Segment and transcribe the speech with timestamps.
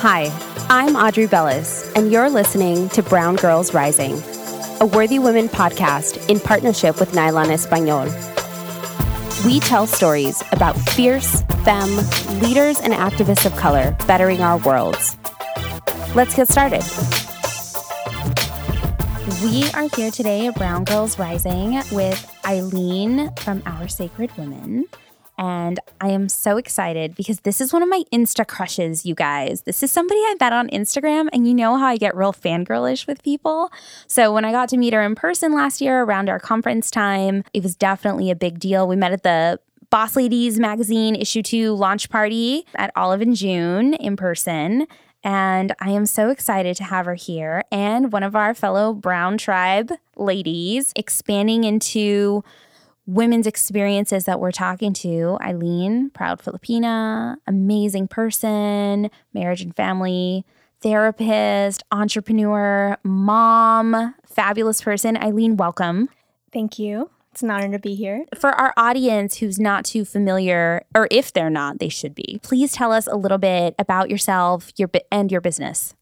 [0.00, 0.30] Hi,
[0.70, 4.22] I'm Audrey Bellis, and you're listening to Brown Girls Rising,
[4.80, 8.04] a Worthy Women podcast in partnership with Nylon Espanol.
[9.44, 11.96] We tell stories about fierce, femme,
[12.40, 15.16] leaders, and activists of color bettering our worlds.
[16.14, 16.84] Let's get started.
[19.42, 24.86] We are here today at Brown Girls Rising with Eileen from Our Sacred Women.
[25.38, 29.62] And I am so excited because this is one of my Insta crushes, you guys.
[29.62, 33.06] This is somebody I met on Instagram, and you know how I get real fangirlish
[33.06, 33.70] with people.
[34.08, 37.44] So when I got to meet her in person last year around our conference time,
[37.54, 38.88] it was definitely a big deal.
[38.88, 39.60] We met at the
[39.90, 44.86] Boss Ladies magazine issue two launch party at Olive and June in person.
[45.24, 49.36] And I am so excited to have her here and one of our fellow Brown
[49.36, 52.44] Tribe ladies expanding into
[53.08, 60.44] women's experiences that we're talking to Eileen, proud Filipina, amazing person, marriage and family
[60.82, 65.16] therapist, entrepreneur, mom, fabulous person.
[65.16, 66.10] Eileen, welcome.
[66.52, 67.10] Thank you.
[67.32, 68.26] It's an honor to be here.
[68.38, 72.72] For our audience who's not too familiar, or if they're not, they should be, please
[72.72, 75.94] tell us a little bit about yourself your and your business.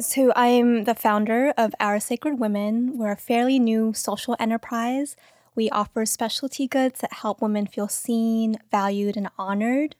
[0.00, 2.96] So, I'm the founder of Our Sacred Women.
[2.96, 5.16] We're a fairly new social enterprise
[5.54, 9.96] we offer specialty goods that help women feel seen, valued, and honored.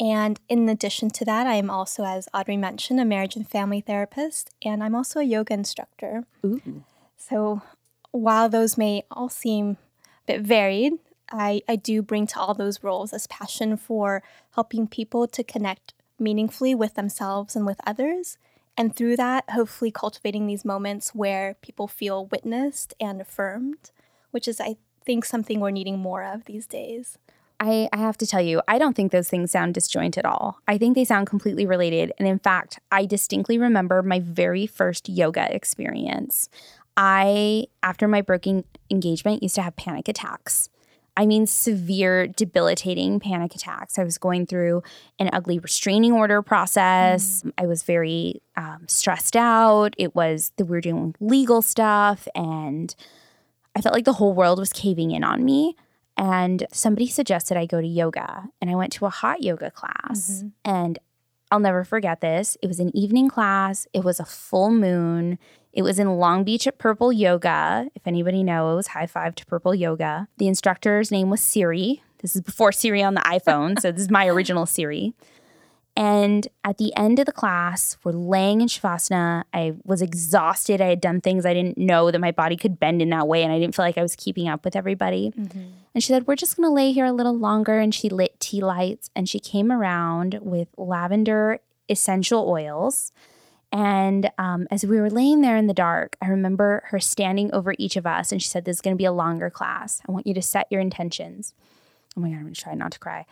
[0.00, 3.80] And in addition to that, I am also, as Audrey mentioned, a marriage and family
[3.80, 6.24] therapist, and I'm also a yoga instructor.
[6.44, 6.84] Ooh.
[7.16, 7.62] So
[8.12, 9.76] while those may all seem
[10.28, 10.94] a bit varied,
[11.30, 14.22] I, I do bring to all those roles this passion for
[14.54, 18.38] helping people to connect meaningfully with themselves and with others.
[18.76, 23.90] And through that, hopefully cultivating these moments where people feel witnessed and affirmed
[24.30, 27.18] which is, I think, something we're needing more of these days.
[27.60, 30.58] I, I, have to tell you, I don't think those things sound disjointed at all.
[30.68, 32.12] I think they sound completely related.
[32.18, 36.48] And in fact, I distinctly remember my very first yoga experience.
[36.96, 40.68] I, after my broken engagement, used to have panic attacks.
[41.16, 43.98] I mean, severe, debilitating panic attacks.
[43.98, 44.84] I was going through
[45.18, 47.42] an ugly restraining order process.
[47.42, 47.52] Mm.
[47.58, 49.94] I was very um, stressed out.
[49.98, 52.94] It was that we were doing legal stuff and
[53.78, 55.76] I felt like the whole world was caving in on me.
[56.16, 58.48] And somebody suggested I go to yoga.
[58.60, 60.42] And I went to a hot yoga class.
[60.42, 60.48] Mm-hmm.
[60.64, 60.98] And
[61.52, 62.56] I'll never forget this.
[62.60, 65.38] It was an evening class, it was a full moon.
[65.72, 67.88] It was in Long Beach at Purple Yoga.
[67.94, 70.26] If anybody knows, high five to Purple Yoga.
[70.38, 72.02] The instructor's name was Siri.
[72.20, 73.80] This is before Siri on the iPhone.
[73.80, 75.14] so this is my original Siri.
[75.98, 79.42] And at the end of the class, we're laying in Shavasana.
[79.52, 80.80] I was exhausted.
[80.80, 83.42] I had done things I didn't know that my body could bend in that way.
[83.42, 85.32] And I didn't feel like I was keeping up with everybody.
[85.36, 85.58] Mm-hmm.
[85.94, 87.80] And she said, We're just going to lay here a little longer.
[87.80, 93.10] And she lit tea lights and she came around with lavender essential oils.
[93.72, 97.74] And um, as we were laying there in the dark, I remember her standing over
[97.76, 100.00] each of us and she said, This is going to be a longer class.
[100.08, 101.54] I want you to set your intentions.
[102.16, 103.26] Oh my God, I'm going to try not to cry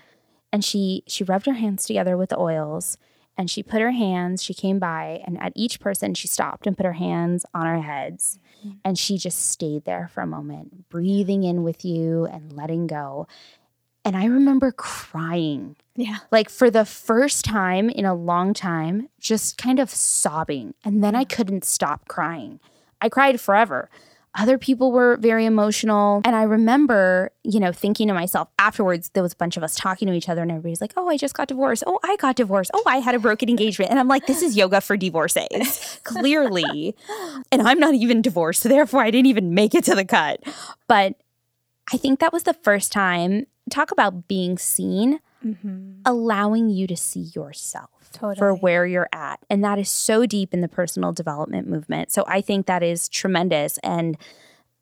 [0.56, 2.96] and she she rubbed her hands together with the oils
[3.36, 6.78] and she put her hands she came by and at each person she stopped and
[6.78, 8.78] put her hands on our heads mm-hmm.
[8.82, 13.28] and she just stayed there for a moment breathing in with you and letting go.
[14.02, 15.76] And i remember crying.
[15.94, 16.20] Yeah.
[16.32, 20.72] Like for the first time in a long time just kind of sobbing.
[20.86, 22.60] And then i couldn't stop crying.
[23.02, 23.90] I cried forever
[24.36, 26.20] other people were very emotional.
[26.24, 29.74] And I remember, you know, thinking to myself afterwards, there was a bunch of us
[29.74, 31.82] talking to each other, and everybody's like, oh, I just got divorced.
[31.86, 32.70] Oh, I got divorced.
[32.74, 33.90] Oh, I had a broken engagement.
[33.90, 36.94] And I'm like, this is yoga for divorcees, clearly.
[37.50, 38.62] and I'm not even divorced.
[38.62, 40.42] So therefore, I didn't even make it to the cut.
[40.86, 41.14] But
[41.92, 46.00] I think that was the first time, talk about being seen, mm-hmm.
[46.04, 48.36] allowing you to see yourself totally.
[48.36, 49.38] for where you're at.
[49.48, 52.12] And that is so deep in the personal development movement.
[52.12, 53.78] So I think that is tremendous.
[53.78, 54.16] And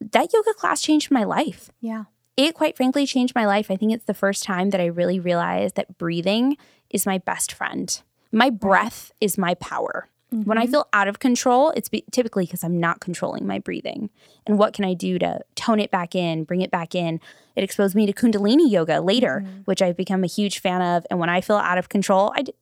[0.01, 1.71] that yoga class changed my life.
[1.81, 2.05] Yeah.
[2.37, 3.71] It quite frankly changed my life.
[3.71, 6.57] I think it's the first time that I really realized that breathing
[6.91, 8.01] is my best friend.
[8.33, 10.09] My breath is my power.
[10.35, 10.49] Mm-hmm.
[10.49, 10.73] When I mm-hmm.
[10.73, 14.11] feel out of control, it's be- typically because I'm not controlling my breathing.
[14.47, 17.21] And what can I do to tone it back in, bring it back in?
[17.55, 19.61] It exposed me to Kundalini yoga later, mm-hmm.
[19.65, 21.07] which I've become a huge fan of.
[21.09, 22.55] And when I feel out of control, I, d-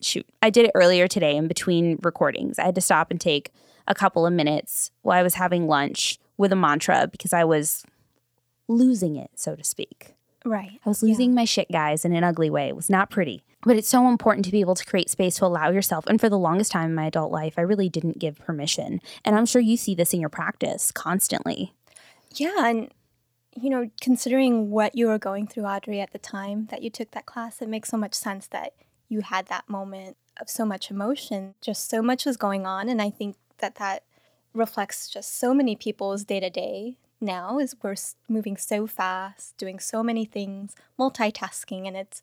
[0.00, 2.58] shoot, I did it earlier today in between recordings.
[2.58, 3.52] I had to stop and take
[3.86, 7.84] a couple of minutes while I was having lunch with a mantra because I was
[8.68, 10.14] losing it, so to speak.
[10.44, 10.80] Right.
[10.84, 11.36] I was losing yeah.
[11.36, 12.68] my shit, guys, in an ugly way.
[12.68, 13.42] It was not pretty.
[13.62, 16.06] But it's so important to be able to create space to allow yourself.
[16.06, 19.02] And for the longest time in my adult life, I really didn't give permission.
[19.22, 21.74] And I'm sure you see this in your practice constantly.
[22.36, 22.66] Yeah.
[22.66, 22.88] And,
[23.54, 27.10] you know, considering what you were going through, Audrey, at the time that you took
[27.10, 28.72] that class, it makes so much sense that
[29.10, 31.54] you had that moment of so much emotion.
[31.60, 32.88] Just so much was going on.
[32.88, 34.04] And I think that that
[34.54, 37.96] reflects just so many people's day to day now is we're
[38.28, 42.22] moving so fast, doing so many things, multitasking, and it's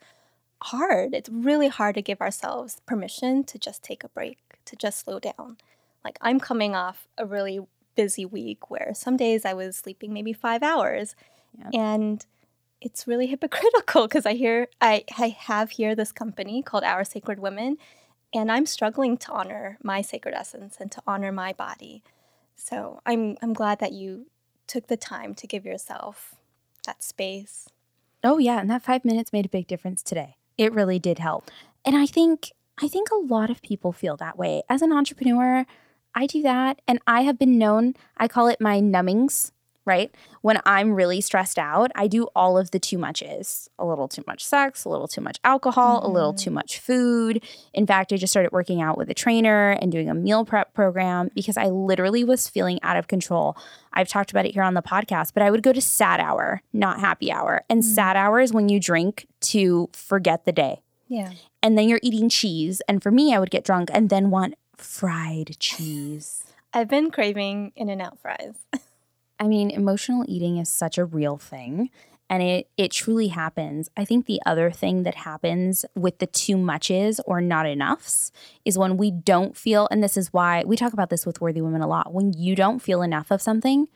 [0.63, 1.13] hard.
[1.13, 5.19] It's really hard to give ourselves permission to just take a break, to just slow
[5.19, 5.57] down.
[6.03, 7.59] Like I'm coming off a really
[7.95, 11.15] busy week where some days I was sleeping maybe five hours.
[11.59, 11.73] Yep.
[11.73, 12.25] And
[12.81, 17.39] it's really hypocritical because I hear I, I have here this company called Our Sacred
[17.39, 17.77] Women,
[18.33, 22.03] and I'm struggling to honor my sacred essence and to honor my body.
[22.55, 24.27] So I'm I'm glad that you
[24.67, 26.35] took the time to give yourself
[26.85, 27.69] that space.
[28.23, 30.37] Oh yeah, and that 5 minutes made a big difference today.
[30.57, 31.49] It really did help.
[31.85, 32.51] And I think
[32.81, 34.63] I think a lot of people feel that way.
[34.69, 35.65] As an entrepreneur,
[36.13, 39.51] I do that and I have been known, I call it my numbings
[39.87, 40.13] right?
[40.41, 44.23] When I'm really stressed out, I do all of the too muches a little too
[44.27, 46.09] much sex, a little too much alcohol, mm-hmm.
[46.09, 46.55] a little too mm-hmm.
[46.55, 47.43] much food.
[47.73, 50.73] In fact, I just started working out with a trainer and doing a meal prep
[50.73, 53.57] program because I literally was feeling out of control.
[53.93, 56.61] I've talked about it here on the podcast, but I would go to sad hour,
[56.73, 57.63] not happy hour.
[57.69, 57.93] And mm-hmm.
[57.93, 60.81] sad hour is when you drink to forget the day.
[61.07, 61.31] Yeah.
[61.63, 62.81] And then you're eating cheese.
[62.87, 66.43] And for me, I would get drunk and then want fried cheese.
[66.73, 68.55] I've been craving In N Out fries.
[69.39, 71.89] I mean, emotional eating is such a real thing
[72.29, 73.89] and it it truly happens.
[73.95, 78.31] I think the other thing that happens with the too muches or not enoughs
[78.65, 81.61] is when we don't feel and this is why we talk about this with worthy
[81.61, 82.13] women a lot.
[82.13, 83.87] When you don't feel enough of something,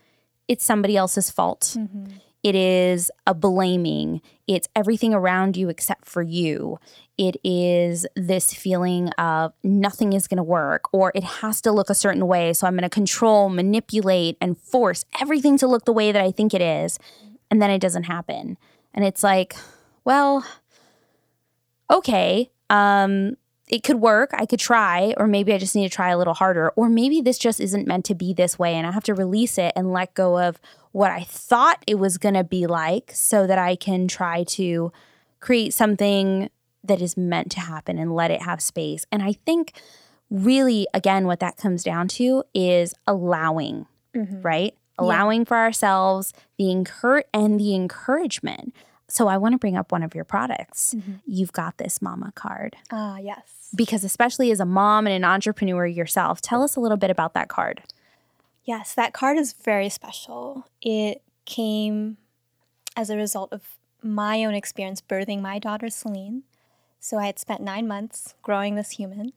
[0.48, 1.76] it's somebody else's fault.
[1.78, 2.06] Mm-hmm.
[2.44, 4.22] It is a blaming.
[4.48, 6.80] It's everything around you except for you.
[7.18, 11.90] It is this feeling of nothing is going to work or it has to look
[11.90, 12.54] a certain way.
[12.54, 16.32] So I'm going to control, manipulate, and force everything to look the way that I
[16.32, 16.98] think it is.
[17.52, 18.58] And then it doesn't happen.
[18.94, 19.56] And it's like,
[20.04, 20.46] well,
[21.92, 23.38] okay, um,
[23.68, 24.32] it could work.
[24.34, 27.22] I could try, or maybe I just need to try a little harder, or maybe
[27.22, 29.94] this just isn't meant to be this way and I have to release it and
[29.94, 30.60] let go of
[30.92, 34.92] what I thought it was going to be like so that I can try to
[35.40, 36.50] create something
[36.84, 39.06] that is meant to happen and let it have space.
[39.12, 39.74] And I think
[40.30, 43.86] really, again, what that comes down to is allowing,
[44.16, 44.42] mm-hmm.
[44.42, 44.76] right?
[44.98, 45.46] Allowing yeah.
[45.46, 48.74] for ourselves the incur and the encouragement.
[49.08, 50.94] So I want to bring up one of your products.
[50.94, 51.14] Mm-hmm.
[51.26, 52.78] You've got this mama card.
[52.92, 53.70] Ah, uh, yes.
[53.76, 57.34] Because especially as a mom and an entrepreneur yourself, tell us a little bit about
[57.34, 57.82] that card.
[58.63, 60.68] Yes, that card is very special.
[60.81, 62.18] It came
[62.96, 66.44] as a result of my own experience birthing my daughter Celine.
[67.00, 69.34] So I had spent nine months growing this human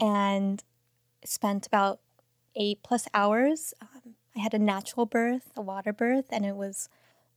[0.00, 0.62] and
[1.24, 2.00] spent about
[2.56, 3.74] eight plus hours.
[3.80, 6.88] Um, I had a natural birth, a water birth, and it was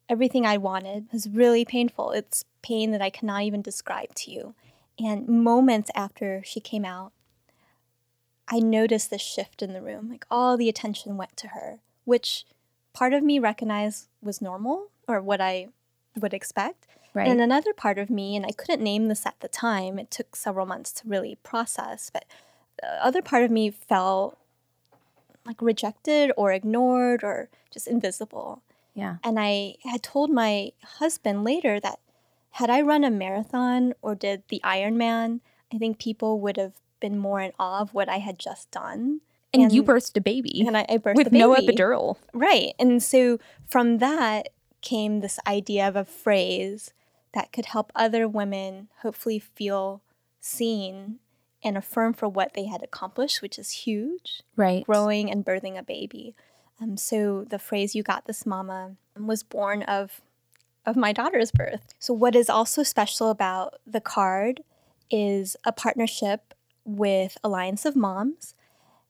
[0.10, 1.06] everything I wanted.
[1.06, 2.12] It was really painful.
[2.12, 4.56] It's pain that I cannot even describe to you.
[5.00, 7.14] And moments after she came out,
[8.52, 10.10] I noticed this shift in the room.
[10.10, 12.46] Like all the attention went to her, which
[12.94, 15.70] part of me recognized was normal or what I
[16.20, 16.86] would expect.
[17.14, 17.28] Right.
[17.28, 20.36] And another part of me, and I couldn't name this at the time, it took
[20.36, 22.26] several months to really process, but
[22.82, 24.38] the other part of me felt
[25.46, 28.62] like rejected or ignored or just invisible.
[28.94, 29.18] Yeah.
[29.24, 32.00] And I had told my husband later that
[32.52, 35.40] had I run a marathon or did the Ironman,
[35.74, 39.20] I think people would have been more in awe of what I had just done.
[39.54, 40.64] And, and you birthed a baby.
[40.66, 42.16] And I, I birthed with no epidural.
[42.34, 42.74] Right.
[42.80, 43.38] And so
[43.68, 44.48] from that
[44.82, 46.94] came this idea of a phrase
[47.34, 50.02] that could help other women hopefully feel
[50.40, 51.20] seen
[51.64, 54.42] and affirmed for what they had accomplished, which is huge.
[54.56, 54.86] Right.
[54.86, 56.34] Growing and birthing a baby.
[56.82, 60.22] Um, so the phrase "You got this, mama" was born of
[60.86, 61.94] of my daughter's birth.
[62.00, 64.64] So what is also special about the card
[65.12, 66.51] is a partnership
[66.86, 68.56] with Alliance of Moms.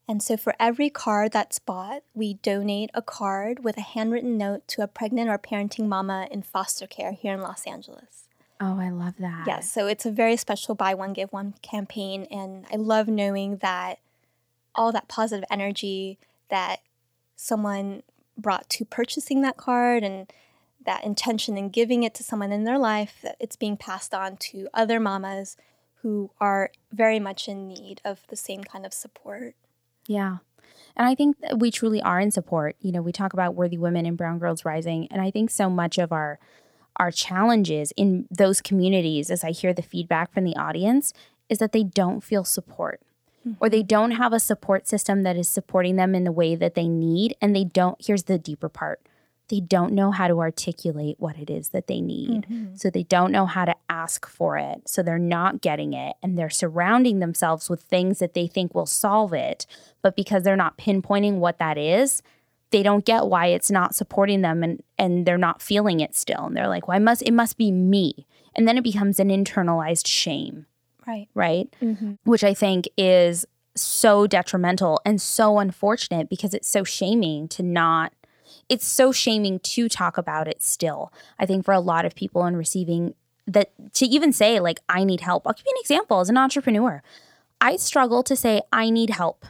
[0.08, 4.66] And so for every card that's bought, we donate a card with a handwritten note
[4.68, 8.28] to a pregnant or parenting mama in foster care here in Los Angeles.
[8.60, 9.44] Oh, I love that.
[9.46, 12.26] Yes, so it's a very special buy one, give one campaign.
[12.30, 13.98] And I love knowing that
[14.74, 16.80] all that positive energy that
[17.36, 18.02] someone
[18.36, 20.32] brought to purchasing that card and
[20.84, 24.36] that intention in giving it to someone in their life, that it's being passed on
[24.36, 25.56] to other mamas
[26.02, 29.54] who are very much in need of the same kind of support.
[30.06, 30.38] Yeah.
[30.96, 32.76] And I think we truly are in support.
[32.80, 35.70] You know, we talk about worthy women and brown girls rising, and I think so
[35.70, 36.38] much of our
[36.96, 41.14] our challenges in those communities as I hear the feedback from the audience
[41.48, 43.00] is that they don't feel support
[43.46, 43.56] mm-hmm.
[43.60, 46.74] or they don't have a support system that is supporting them in the way that
[46.74, 49.00] they need and they don't here's the deeper part.
[49.48, 52.46] They don't know how to articulate what it is that they need.
[52.48, 52.78] Mhm.
[52.80, 54.88] So they don't know how to ask for it.
[54.88, 56.16] So they're not getting it.
[56.22, 59.66] And they're surrounding themselves with things that they think will solve it.
[60.00, 62.22] But because they're not pinpointing what that is,
[62.70, 66.46] they don't get why it's not supporting them and, and they're not feeling it still.
[66.46, 68.26] And they're like, well, I must, it must be me.
[68.54, 70.64] And then it becomes an internalized shame,
[71.06, 71.28] Right.
[71.34, 71.68] right?
[71.82, 72.16] Mhm.
[72.24, 73.44] Which I think is
[73.74, 78.12] so detrimental and so unfortunate because it's so shaming to not
[78.72, 81.12] it's so shaming to talk about it still.
[81.38, 83.14] I think for a lot of people in receiving
[83.46, 85.46] that to even say like I need help.
[85.46, 87.02] I'll give you an example as an entrepreneur.
[87.60, 89.44] I struggle to say I need help.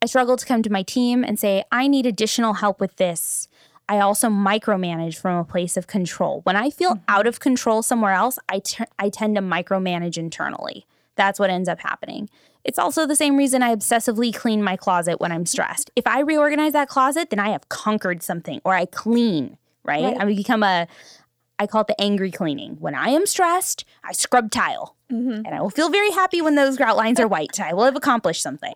[0.00, 3.48] I struggle to come to my team and say I need additional help with this.
[3.86, 6.40] I also micromanage from a place of control.
[6.44, 7.04] When I feel mm-hmm.
[7.08, 8.62] out of control somewhere else, I
[8.98, 10.86] I tend to micromanage internally.
[11.16, 12.30] That's what ends up happening.
[12.66, 15.90] It's also the same reason I obsessively clean my closet when I'm stressed.
[15.96, 20.02] If I reorganize that closet, then I have conquered something or I clean, right?
[20.04, 20.20] Right.
[20.20, 20.88] I become a,
[21.58, 22.76] I call it the angry cleaning.
[22.80, 25.44] When I am stressed, I scrub tile Mhm.
[25.46, 27.60] and I will feel very happy when those grout lines are white.
[27.60, 28.74] I will have accomplished something.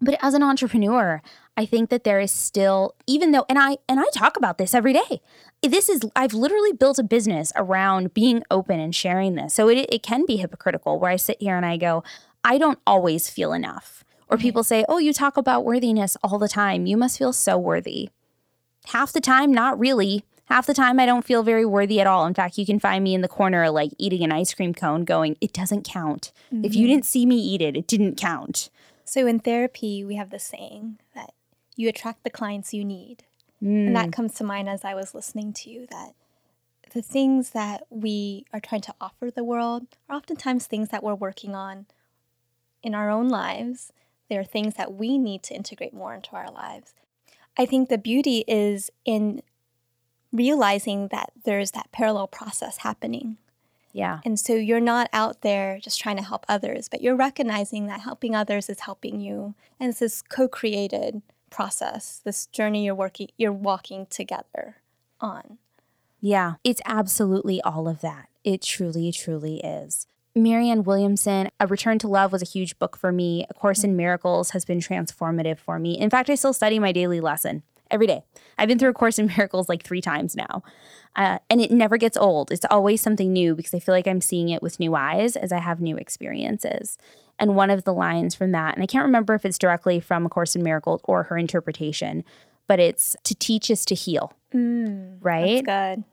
[0.00, 1.20] But as an entrepreneur,
[1.56, 4.74] I think that there is still, even though, and I and I talk about this
[4.74, 5.20] every day.
[5.62, 9.54] This is I've literally built a business around being open and sharing this.
[9.54, 12.02] So it it can be hypocritical where I sit here and I go,
[12.44, 14.04] I don't always feel enough.
[14.28, 16.86] Or people say, Oh, you talk about worthiness all the time.
[16.86, 18.10] You must feel so worthy.
[18.86, 20.24] Half the time, not really.
[20.46, 22.26] Half the time, I don't feel very worthy at all.
[22.26, 25.04] In fact, you can find me in the corner, like eating an ice cream cone,
[25.04, 26.32] going, It doesn't count.
[26.50, 28.68] If you didn't see me eat it, it didn't count.
[29.04, 31.32] So in therapy, we have the saying that
[31.76, 33.24] you attract the clients you need.
[33.60, 33.94] And Mm.
[33.94, 36.14] that comes to mind as I was listening to you that
[36.92, 41.14] the things that we are trying to offer the world are oftentimes things that we're
[41.14, 41.86] working on
[42.84, 43.92] in our own lives.
[44.28, 46.94] There are things that we need to integrate more into our lives.
[47.56, 49.42] I think the beauty is in
[50.32, 53.38] realizing that there's that parallel process happening.
[53.92, 54.18] Yeah.
[54.24, 58.00] And so you're not out there just trying to help others, but you're recognizing that
[58.00, 59.54] helping others is helping you.
[59.78, 64.78] And it's this co-created process, this journey you're working you're walking together
[65.20, 65.58] on.
[66.20, 68.28] Yeah, it's absolutely all of that.
[68.42, 70.08] It truly, truly is.
[70.34, 73.46] Marianne Williamson, A Return to Love was a huge book for me.
[73.48, 75.98] A Course in Miracles has been transformative for me.
[75.98, 78.24] In fact, I still study my daily lesson every day.
[78.58, 80.62] I've been through A Course in Miracles like three times now.
[81.14, 82.50] Uh, and it never gets old.
[82.50, 85.52] It's always something new because I feel like I'm seeing it with new eyes as
[85.52, 86.98] I have new experiences.
[87.38, 90.26] And one of the lines from that, and I can't remember if it's directly from
[90.26, 92.24] A Course in Miracles or her interpretation,
[92.66, 95.64] but it's to teach is to heal, right?
[95.64, 96.04] That's good.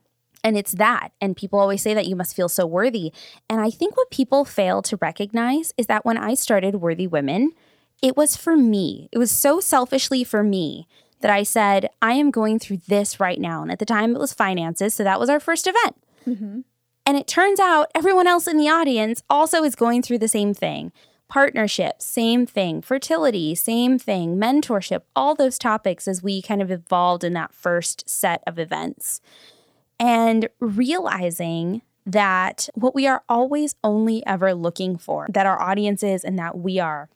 [0.43, 1.11] And it's that.
[1.21, 3.13] And people always say that you must feel so worthy.
[3.49, 7.51] And I think what people fail to recognize is that when I started Worthy Women,
[8.01, 9.07] it was for me.
[9.11, 10.87] It was so selfishly for me
[11.21, 13.61] that I said, I am going through this right now.
[13.61, 14.95] And at the time, it was finances.
[14.95, 15.95] So that was our first event.
[16.27, 16.61] Mm-hmm.
[17.05, 20.53] And it turns out everyone else in the audience also is going through the same
[20.53, 20.91] thing.
[21.27, 22.81] Partnerships, same thing.
[22.81, 24.37] Fertility, same thing.
[24.37, 29.21] Mentorship, all those topics as we kind of evolved in that first set of events
[30.01, 36.23] and realizing that what we are always only ever looking for, that our audience is
[36.23, 37.07] and that we are,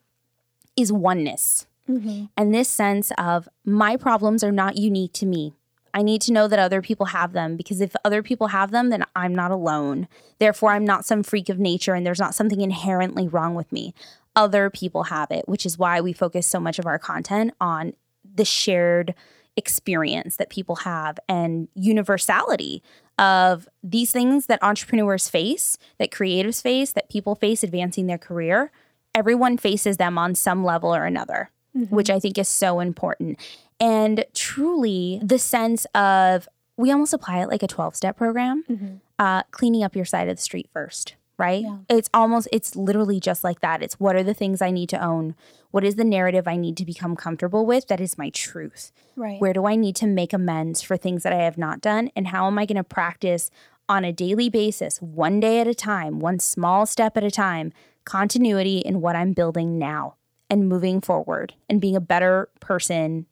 [0.78, 1.66] is oneness.
[1.90, 2.26] Mm-hmm.
[2.38, 5.54] And this sense of my problems are not unique to me.
[5.96, 8.90] I need to know that other people have them because if other people have them,
[8.90, 10.08] then I'm not alone.
[10.40, 13.96] Therefore, I'm not some freak of nature and there's not something inherently wrong with me.
[14.36, 17.94] Other people have it, which is why we focus so much of our content on
[18.36, 19.16] the shared
[19.58, 22.84] experience that people have and universality
[23.18, 28.72] of these things that entrepreneurs face, that creatives face, that people face advancing their career.
[29.14, 31.50] Everyone faces them on some level or another,
[31.90, 33.40] which I think is so important.
[33.80, 36.48] And truly, the sense of
[36.78, 40.36] we almost apply it like a 12 step program, uh, cleaning up your side of
[40.36, 41.64] the street first, right?
[41.64, 41.78] Yeah.
[41.90, 43.82] It's almost, it's literally just like that.
[43.82, 45.36] It's what are the things I need to own?
[45.72, 47.88] What is the narrative I need to become comfortable with?
[47.88, 48.92] That is my truth.
[49.16, 49.40] Right.
[49.42, 52.10] Where do I need to make amends for things that I have not done?
[52.16, 53.52] And how am I going to practice
[53.88, 57.72] on a daily basis, one day at a time, one small step at a time,
[58.04, 60.16] continuity in what I'm building now
[60.50, 63.26] and moving forward and being a better person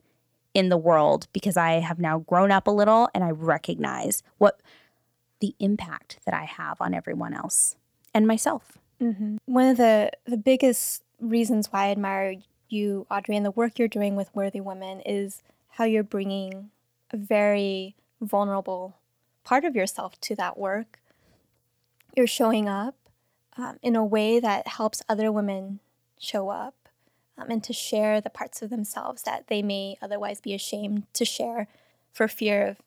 [0.54, 4.60] in the world because I have now grown up a little and I recognize what
[5.40, 7.76] the impact that I have on everyone else
[8.14, 8.78] and myself.
[9.46, 12.36] One of the, the biggest reasons why I admire
[12.70, 15.42] you, Audrey, and the work you're doing with Worthy Women is
[15.72, 16.70] how you're bringing
[17.12, 18.98] a very vulnerable
[19.44, 21.00] part of yourself to that work.
[22.16, 22.96] You're showing up
[23.58, 25.80] um, in a way that helps other women
[26.20, 26.76] show up
[27.38, 31.26] um, and to share the parts of themselves that they may otherwise be ashamed to
[31.26, 31.68] share
[32.12, 32.78] for fear of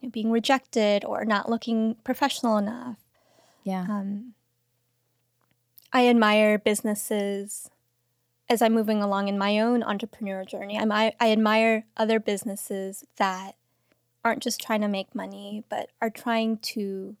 [0.00, 2.96] you know, being rejected or not looking professional enough.
[3.64, 3.82] Yeah.
[3.82, 4.34] Um,
[5.92, 7.70] I admire businesses
[8.48, 10.78] as I'm moving along in my own entrepreneurial journey.
[10.78, 13.56] I'm, I, I admire other businesses that
[14.24, 17.16] aren't just trying to make money, but are trying to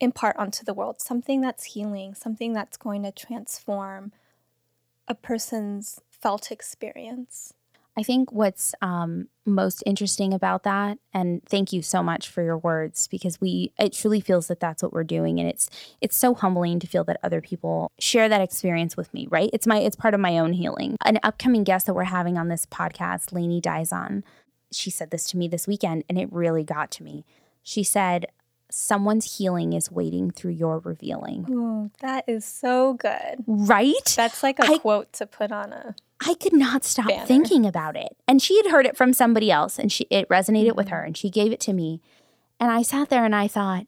[0.00, 4.12] impart onto the world something that's healing, something that's going to transform
[5.06, 7.54] a person's felt experience.
[7.96, 12.56] I think what's um, most interesting about that, and thank you so much for your
[12.56, 15.68] words, because we it truly feels that that's what we're doing, and it's
[16.00, 19.26] it's so humbling to feel that other people share that experience with me.
[19.30, 19.50] Right?
[19.52, 20.96] It's my it's part of my own healing.
[21.04, 24.22] An upcoming guest that we're having on this podcast, Lainey Dizon,
[24.70, 27.26] she said this to me this weekend, and it really got to me.
[27.62, 28.26] She said,
[28.70, 33.44] "Someone's healing is waiting through your revealing." Ooh, that is so good.
[33.46, 34.14] Right?
[34.16, 35.94] That's like a I- quote to put on a.
[36.24, 37.26] I could not stop Banner.
[37.26, 38.16] thinking about it.
[38.28, 40.96] And she had heard it from somebody else and she it resonated with mm-hmm.
[40.96, 42.00] her and she gave it to me.
[42.60, 43.86] And I sat there and I thought,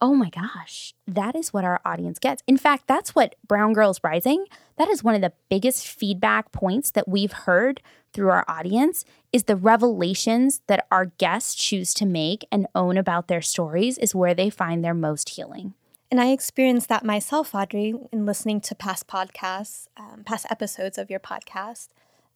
[0.00, 4.00] "Oh my gosh, that is what our audience gets." In fact, that's what Brown Girls
[4.02, 7.82] Rising, that is one of the biggest feedback points that we've heard
[8.12, 13.28] through our audience is the revelations that our guests choose to make and own about
[13.28, 15.74] their stories is where they find their most healing.
[16.10, 21.10] And I experienced that myself, Audrey, in listening to past podcasts, um, past episodes of
[21.10, 21.88] your podcast.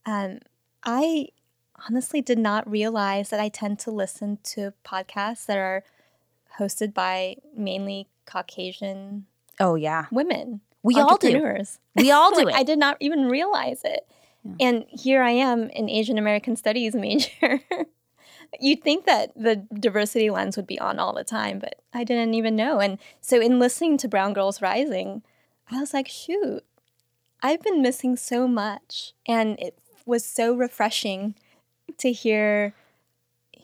[0.04, 0.40] Um,
[0.84, 1.28] I
[1.88, 5.84] honestly did not realize that I tend to listen to podcasts that are
[6.58, 9.26] hosted by mainly Caucasian
[9.58, 10.06] Oh yeah.
[10.10, 10.60] women.
[10.82, 11.28] We all do.
[11.94, 12.58] We all do Like, it.
[12.58, 14.06] I did not even realize it.
[14.58, 17.60] And here I am, an Asian American Studies major.
[18.60, 22.34] You'd think that the diversity lens would be on all the time, but I didn't
[22.34, 22.80] even know.
[22.80, 25.22] And so, in listening to Brown Girls Rising,
[25.70, 26.62] I was like, shoot,
[27.42, 29.14] I've been missing so much.
[29.26, 31.34] And it was so refreshing
[31.98, 32.74] to hear,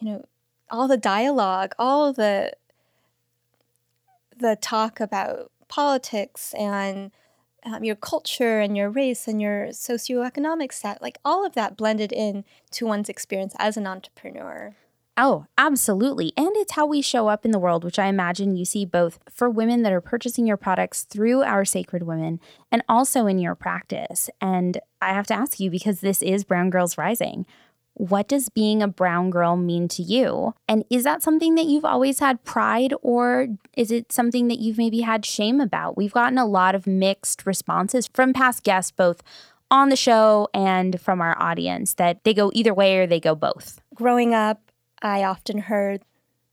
[0.01, 0.25] you know,
[0.71, 2.53] all the dialogue, all the
[4.37, 7.11] the talk about politics and
[7.65, 12.13] um, your culture and your race and your socioeconomic set, like all of that blended
[12.13, 14.77] in to one's experience as an entrepreneur.
[15.21, 16.33] Oh, absolutely.
[16.37, 19.19] And it's how we show up in the world, which I imagine you see both
[19.29, 22.39] for women that are purchasing your products through our Sacred Women
[22.71, 24.31] and also in your practice.
[24.41, 27.47] And I have to ask you, because this is Brown Girls Rising,
[27.99, 30.55] what does being a brown girl mean to you?
[30.69, 34.79] And is that something that you've always had pride, or is it something that you've
[34.79, 35.97] maybe had shame about?
[35.97, 39.23] We've gotten a lot of mixed responses from past guests, both
[39.71, 43.35] on the show and from our audience, that they go either way or they go
[43.35, 43.81] both.
[43.95, 44.61] Growing up,
[45.03, 46.03] I often heard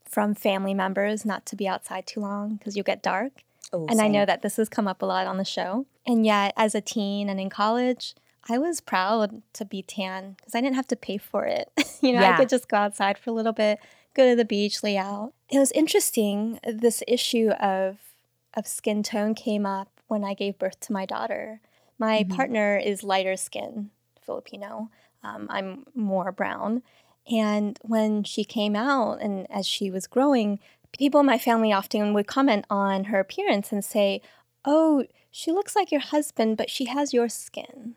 [0.04, 3.32] from family members not to be outside too long because you'll get dark.
[3.72, 5.86] Oh, and I know that this has come up a lot on the show.
[6.06, 8.14] And yet, as a teen and in college,
[8.48, 11.70] I was proud to be tan because I didn't have to pay for it.
[12.00, 12.34] you know, Yeah.
[12.34, 13.78] I could just go outside for a little bit,
[14.14, 15.32] go to the beach, lay out.
[15.50, 16.60] It was interesting.
[16.64, 17.98] This issue of
[18.54, 21.60] of skin tone came up when I gave birth to my daughter.
[21.98, 23.90] My partner is lighter skin,
[24.24, 24.90] Filipino.
[25.22, 26.82] Um, I'm more brown.
[27.30, 30.58] And when she came out and as she was growing,
[30.96, 34.22] people in my family often would comment on her appearance and say,
[34.64, 37.96] Oh, she looks like your husband, but she has your skin.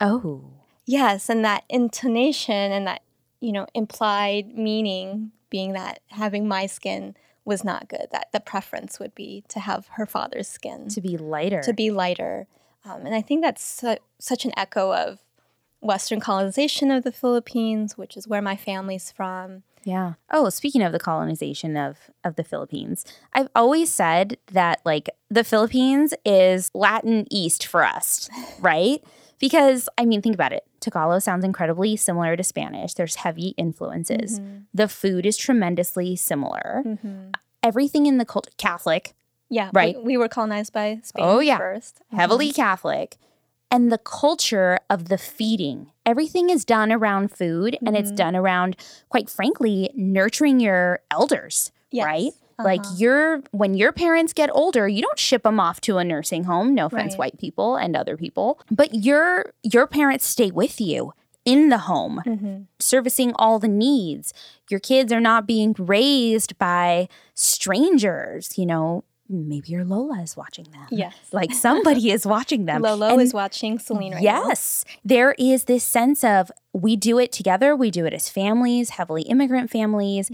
[0.00, 0.44] Oh.
[0.86, 3.02] Yes, and that intonation and that,
[3.40, 8.98] you know, implied meaning being that having my skin was not good, that the preference
[8.98, 11.60] would be to have her father's skin, to be lighter.
[11.62, 12.46] to be lighter.
[12.84, 15.18] Um, and I think that's su- such an echo of
[15.80, 19.62] Western colonization of the Philippines, which is where my family's from.
[19.84, 20.14] yeah.
[20.30, 25.44] Oh, speaking of the colonization of of the Philippines, I've always said that like the
[25.44, 28.28] Philippines is Latin East for us,
[28.60, 29.02] right?
[29.40, 30.64] Because I mean, think about it.
[30.80, 32.94] Tagalog sounds incredibly similar to Spanish.
[32.94, 34.38] There's heavy influences.
[34.38, 34.58] Mm-hmm.
[34.72, 36.82] The food is tremendously similar.
[36.86, 37.30] Mm-hmm.
[37.62, 39.14] Everything in the culture, Catholic,
[39.48, 39.96] Yeah, Right.
[39.96, 41.58] We, we were colonized by Spain Oh, yeah.
[41.58, 41.96] first.
[42.06, 42.16] Mm-hmm.
[42.16, 43.16] heavily Catholic,
[43.70, 45.90] and the culture of the feeding.
[46.06, 48.76] Everything is done around food and it's done around,
[49.10, 52.04] quite frankly, nurturing your elders, Yes.
[52.06, 52.32] right?
[52.64, 56.44] Like your when your parents get older, you don't ship them off to a nursing
[56.44, 56.74] home.
[56.74, 57.18] No offense, Right.
[57.18, 61.12] white people and other people, but your your parents stay with you
[61.44, 62.56] in the home, Mm-hmm.
[62.78, 64.32] servicing all the needs.
[64.68, 67.08] Your kids are not being raised by
[67.60, 68.56] strangers.
[68.58, 70.86] You know, maybe your Lola is watching them.
[70.90, 71.14] Yes.
[71.32, 72.82] like somebody is watching them.
[72.88, 74.48] Lolo And is watching Celine right now.
[74.48, 77.74] Yes, there is this sense of we do it together.
[77.76, 80.30] We do it as families, heavily immigrant families.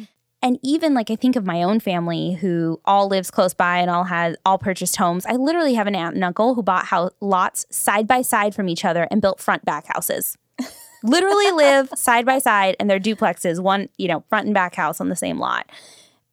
[0.46, 3.90] And even like I think of my own family who all lives close by and
[3.90, 5.26] all has all purchased homes.
[5.26, 8.68] I literally have an aunt and uncle who bought house lots side by side from
[8.68, 10.38] each other and built front back houses.
[11.02, 15.00] literally live side by side and they're duplexes, one, you know, front and back house
[15.00, 15.68] on the same lot.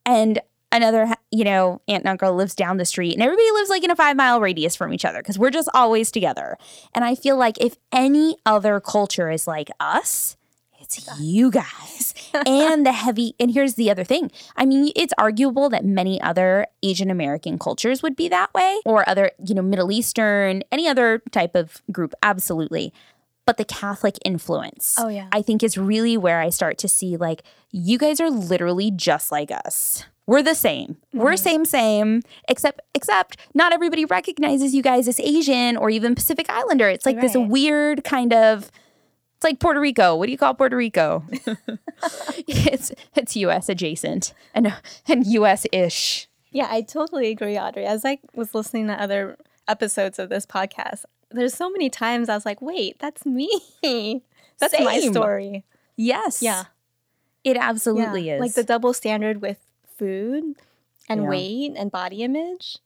[0.06, 3.82] And another, you know, aunt and uncle lives down the street and everybody lives like
[3.82, 6.56] in a five mile radius from each other because we're just always together.
[6.94, 10.36] And I feel like if any other culture is like us,
[10.84, 12.14] it's you guys
[12.46, 13.34] and the heavy.
[13.40, 18.02] And here's the other thing I mean, it's arguable that many other Asian American cultures
[18.02, 22.14] would be that way, or other, you know, Middle Eastern, any other type of group,
[22.22, 22.92] absolutely.
[23.46, 25.28] But the Catholic influence, Oh, yeah.
[25.30, 29.30] I think, is really where I start to see like, you guys are literally just
[29.30, 30.06] like us.
[30.26, 30.96] We're the same.
[31.12, 31.36] We're mm-hmm.
[31.36, 32.22] same, same.
[32.48, 36.88] Except, except, not everybody recognizes you guys as Asian or even Pacific Islander.
[36.88, 38.70] It's like this weird kind of.
[39.44, 40.16] It's like Puerto Rico.
[40.16, 41.22] What do you call Puerto Rico?
[42.48, 43.68] it's it's U.S.
[43.68, 44.72] adjacent and
[45.06, 45.66] and U.S.
[45.70, 46.28] ish.
[46.50, 47.84] Yeah, I totally agree, Audrey.
[47.84, 49.36] As I was listening to other
[49.68, 53.50] episodes of this podcast, there's so many times I was like, wait, that's me.
[54.58, 55.64] That's my story.
[55.96, 56.40] Yes.
[56.40, 56.64] Yeah.
[57.42, 58.36] It absolutely Yeah.
[58.36, 58.40] is.
[58.40, 59.58] Like the double standard with
[59.98, 60.54] food
[61.06, 61.28] and Yeah.
[61.28, 62.78] weight and body image.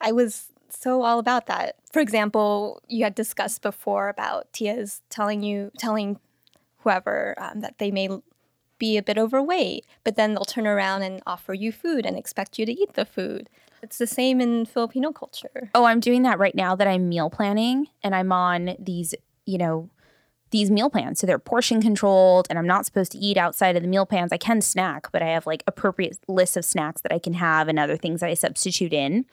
[0.00, 0.46] I was
[0.78, 1.76] so all about that.
[1.92, 6.18] For example, you had discussed before about Tia's telling you, telling
[6.78, 8.08] whoever um, that they may
[8.78, 12.58] be a bit overweight, but then they'll turn around and offer you food and expect
[12.58, 13.48] you to eat the food.
[13.82, 15.70] It's the same in Filipino culture.
[15.74, 19.58] Oh, I'm doing that right now that I'm meal planning and I'm on these, you
[19.58, 19.90] know,
[20.50, 21.20] these meal plans.
[21.20, 24.32] So they're portion controlled and I'm not supposed to eat outside of the meal plans.
[24.32, 27.68] I can snack, but I have like appropriate lists of snacks that I can have
[27.68, 29.26] and other things that I substitute in.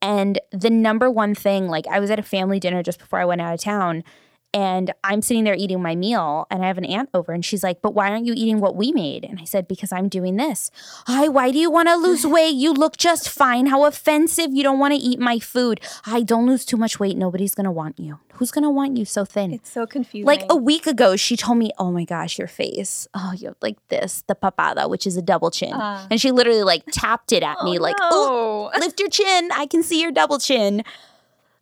[0.00, 3.24] And the number one thing, like I was at a family dinner just before I
[3.24, 4.04] went out of town
[4.54, 7.62] and I'm sitting there eating my meal and I have an aunt over and she's
[7.62, 10.36] like, "But why aren't you eating what we made?" And I said, "Because I'm doing
[10.36, 10.70] this."
[11.06, 12.54] "Hi, why do you want to lose weight?
[12.54, 13.66] You look just fine.
[13.66, 14.48] How offensive.
[14.52, 17.16] You don't want to eat my food." "I don't lose too much weight.
[17.16, 20.26] Nobody's going to want you." "Who's going to want you so thin?" It's so confusing.
[20.26, 23.06] like a week ago, she told me, "Oh my gosh, your face.
[23.14, 26.06] Oh, you have like this, the papada, which is a double chin." Ah.
[26.10, 29.50] and she literally like tapped it at me, like, "Oh, lift your chin.
[29.52, 30.84] I can see your double chin."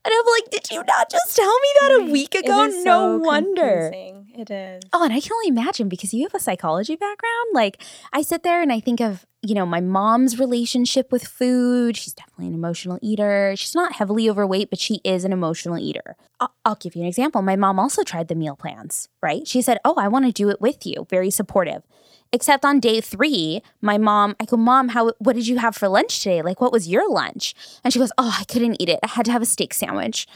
[0.07, 2.67] And I'm like, "Did you not just tell me that a week ago?
[2.67, 4.17] No so wonder." confusing.
[4.37, 4.83] It is.
[4.93, 7.47] Oh, and I can only imagine because you have a psychology background.
[7.55, 11.97] Like, I sit there and I think of, you know, my mom's relationship with food.
[11.97, 13.55] She's definitely an emotional eater.
[13.57, 16.17] She's not heavily overweight, but she is an emotional eater.
[16.39, 17.41] I'll, I'll give you an example.
[17.41, 19.49] My mom also tried the meal plans, right?
[19.49, 21.07] She said, Oh, I want to do it with you.
[21.09, 21.83] Very supportive.
[22.33, 25.89] Except on day three, my mom, I go, Mom, how what did you have for
[25.89, 26.43] lunch today?
[26.43, 27.55] Like, what was your lunch?
[27.85, 28.99] And she goes, Oh, I couldn't eat it.
[29.03, 30.27] I had to have a steak sandwich.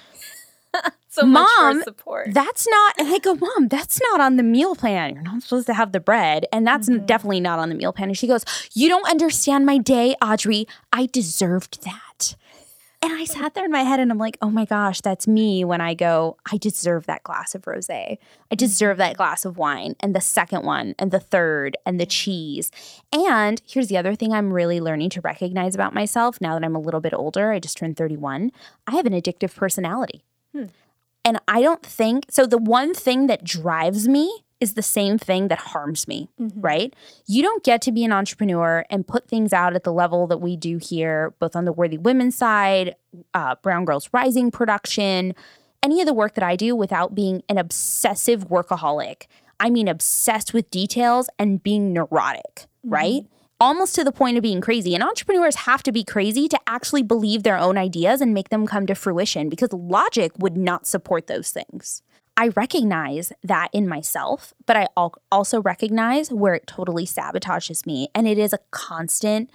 [1.12, 2.28] So much Mom, for support.
[2.32, 5.14] That's not, and I go, Mom, that's not on the meal plan.
[5.14, 6.46] You're not supposed to have the bread.
[6.52, 7.04] And that's Mm-hmm.
[7.04, 8.10] definitely not on the meal plan.
[8.10, 10.68] And she goes, You don't understand my day, Audrey.
[10.92, 12.09] I deserved that.
[13.02, 15.64] And I sat there in my head and I'm like, Oh my gosh, that's me
[15.64, 17.88] when I go, I deserve that glass of rose.
[17.88, 18.56] I mm-hmm.
[18.56, 22.70] deserve that glass of wine and the second one and the third and the cheese.
[23.12, 26.76] And here's the other thing I'm really learning to recognize about myself now that I'm
[26.76, 27.52] a little bit older.
[27.52, 28.52] I just turned 31.
[28.86, 30.22] I have an addictive personality.
[30.52, 30.66] Hmm.
[31.24, 32.46] And I don't think so.
[32.46, 36.94] The one thing that drives me is the same thing that harms me, right?
[37.26, 40.38] You don't get to be an entrepreneur and put things out at the level that
[40.38, 42.94] we do here, both on the Worthy Women side,
[43.32, 45.34] uh, Brown Girls Rising production,
[45.82, 49.26] any of the work that I do without being an obsessive workaholic.
[49.58, 53.26] I mean, obsessed with details and being neurotic, right?
[53.60, 54.94] Almost to the point of being crazy.
[54.94, 58.66] And entrepreneurs have to be crazy to actually believe their own ideas and make them
[58.66, 62.02] come to fruition because logic would not support those things.
[62.40, 64.88] I recognize that in myself, but I
[65.30, 68.08] also recognize where it totally sabotages me.
[68.14, 69.50] And it is a constant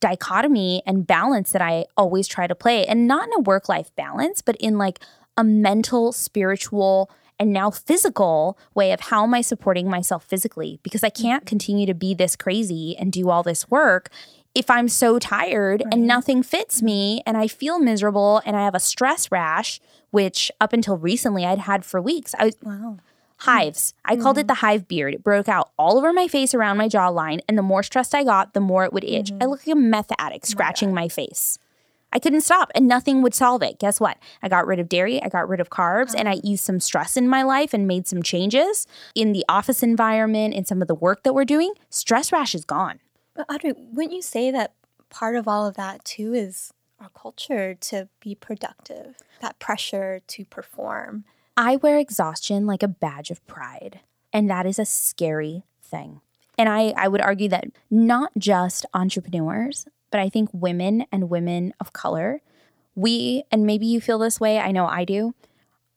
[0.00, 2.84] dichotomy and balance that I always try to play.
[2.84, 5.00] And not in a work life balance, but in like
[5.38, 10.78] a mental, spiritual, and now physical way of how am I supporting myself physically?
[10.82, 11.48] Because I can't mm-hmm.
[11.48, 14.10] continue to be this crazy and do all this work
[14.56, 16.06] if I'm so tired and mm-hmm.
[16.06, 20.72] nothing fits me and I feel miserable and I have a stress rash, which up
[20.72, 22.34] until recently I'd had for weeks.
[22.38, 22.96] I was wow.
[23.36, 23.92] hives.
[24.02, 24.46] I called it mm-hmm.
[24.46, 25.12] the hive beard.
[25.12, 28.24] It broke out all over my face around my jawline, and the more stressed I
[28.24, 29.30] got, the more it would itch.
[29.30, 29.50] I mm-hmm.
[29.50, 31.58] looked like a meth addict scratching my face.
[32.14, 33.78] I couldn't stop and nothing would solve it.
[33.78, 34.16] Guess what?
[34.42, 36.40] I got rid of dairy, I got rid of carbs, and I ah.
[36.42, 40.66] eased some stress in my life and made some changes in the office environment and
[40.66, 41.74] some of the work that we're doing.
[41.90, 43.00] Stress rash is gone.
[43.36, 44.72] But Audrey, wouldn't you say that
[45.10, 50.44] part of all of that too is our culture to be productive, that pressure to
[50.46, 51.24] perform?
[51.56, 54.00] I wear exhaustion like a badge of pride,
[54.32, 56.20] and that is a scary thing.
[56.58, 61.74] And I, I would argue that not just entrepreneurs, but I think women and women
[61.80, 62.40] of color,
[62.94, 65.34] we, and maybe you feel this way, I know I do,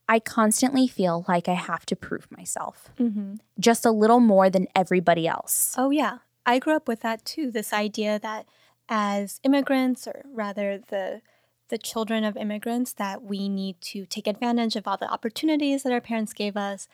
[0.10, 3.36] I constantly feel like I have to prove myself Mm-hmm.
[3.60, 5.76] just a little more than everybody else.
[5.78, 6.18] Oh, yeah.
[6.50, 7.52] I grew up with that too.
[7.52, 8.46] This idea that
[8.90, 11.22] as immigrants, or rather the
[11.70, 15.94] the children of immigrants, that we need to take advantage of all the opportunities that
[15.94, 16.88] our parents gave us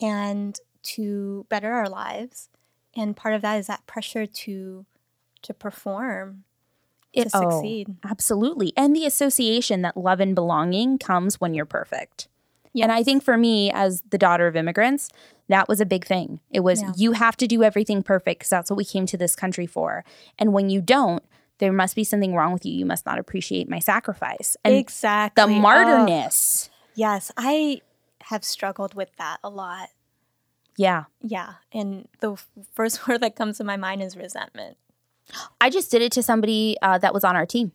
[0.00, 2.48] and to better our lives.
[2.96, 4.86] And part of that is that pressure to
[5.42, 6.44] to perform,
[7.16, 7.88] to It- oh, succeed.
[8.04, 8.72] absolutely.
[8.76, 12.28] And the association that love and belonging comes when you're perfect.
[12.80, 15.08] And I think for me, as the daughter of immigrants,
[15.50, 16.40] that was a big thing.
[16.50, 16.92] It was Yeah.
[16.96, 20.04] you have to do everything perfect because that's what we came to this country for.
[20.38, 21.22] And when you don't,
[21.58, 22.72] there must be something wrong with you.
[22.72, 24.56] You must not appreciate my sacrifice.
[24.64, 26.70] And exactly the Oh, martyrness.
[26.94, 27.82] yes, I
[28.22, 29.90] have struggled with that a lot.
[30.76, 31.04] Yeah.
[31.20, 32.36] Yeah, and the
[32.72, 34.78] first word that comes to my mind is resentment.
[35.60, 37.72] I just did it to somebody uh, that was on our team.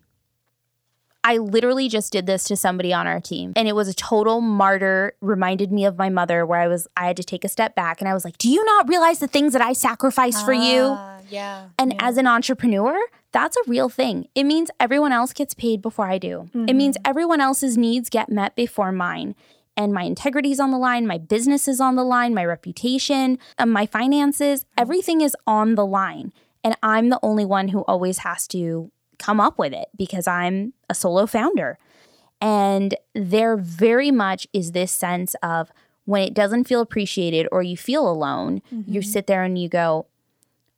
[1.26, 4.40] I literally just did this to somebody on our team, and it was a total
[4.42, 5.14] martyr.
[5.22, 8.00] Reminded me of my mother, where I was, I had to take a step back,
[8.00, 10.82] and I was like, "Do you not realize the things that I sacrificed for you?"
[10.96, 11.70] Ah, yeah.
[11.80, 12.08] And yeah.
[12.08, 12.96] as an entrepreneur,
[13.32, 14.28] that's a real thing.
[14.36, 16.50] It means everyone else gets paid before I do.
[16.54, 16.78] It Mm-hmm.
[16.78, 19.36] means everyone else's needs get met before mine.
[19.76, 23.86] And my integrity's on the line, my business is on the line, my reputation, my
[23.86, 26.32] finances, everything is on the line.
[26.64, 30.74] And I'm the only one who always has to come up with it because I'm
[30.90, 31.78] a solo founder.
[32.42, 35.72] And there very much is this sense of
[36.06, 39.02] when it doesn't feel appreciated or you feel alone, you mm-hmm.
[39.02, 40.06] sit there and you go,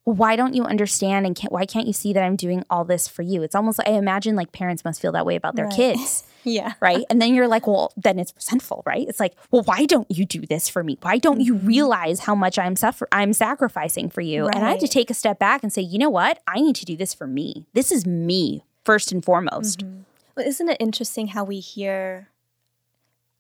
[0.08, 2.86] well, why don't you understand and can't, why can't you see that I'm doing all
[2.86, 3.44] this for you?
[3.44, 5.76] It's almost like I imagine like parents must feel that way about their Right.
[5.76, 6.76] kids, yeah.
[6.80, 7.04] right?
[7.10, 9.06] And then you're like, well, then it's resentful, right?
[9.06, 10.98] It's like, well, why don't you do this for me?
[11.02, 11.68] Why don't you mm-hmm.
[11.68, 14.48] realize how much I'm suffer I'm sacrificing for you?
[14.48, 16.40] And I had to take a step back and say, you know what?
[16.48, 17.66] I need to do this for me.
[17.74, 19.80] This is me first and foremost.
[19.84, 20.00] Mm-hmm.
[20.38, 22.30] Well, isn't it interesting how we hear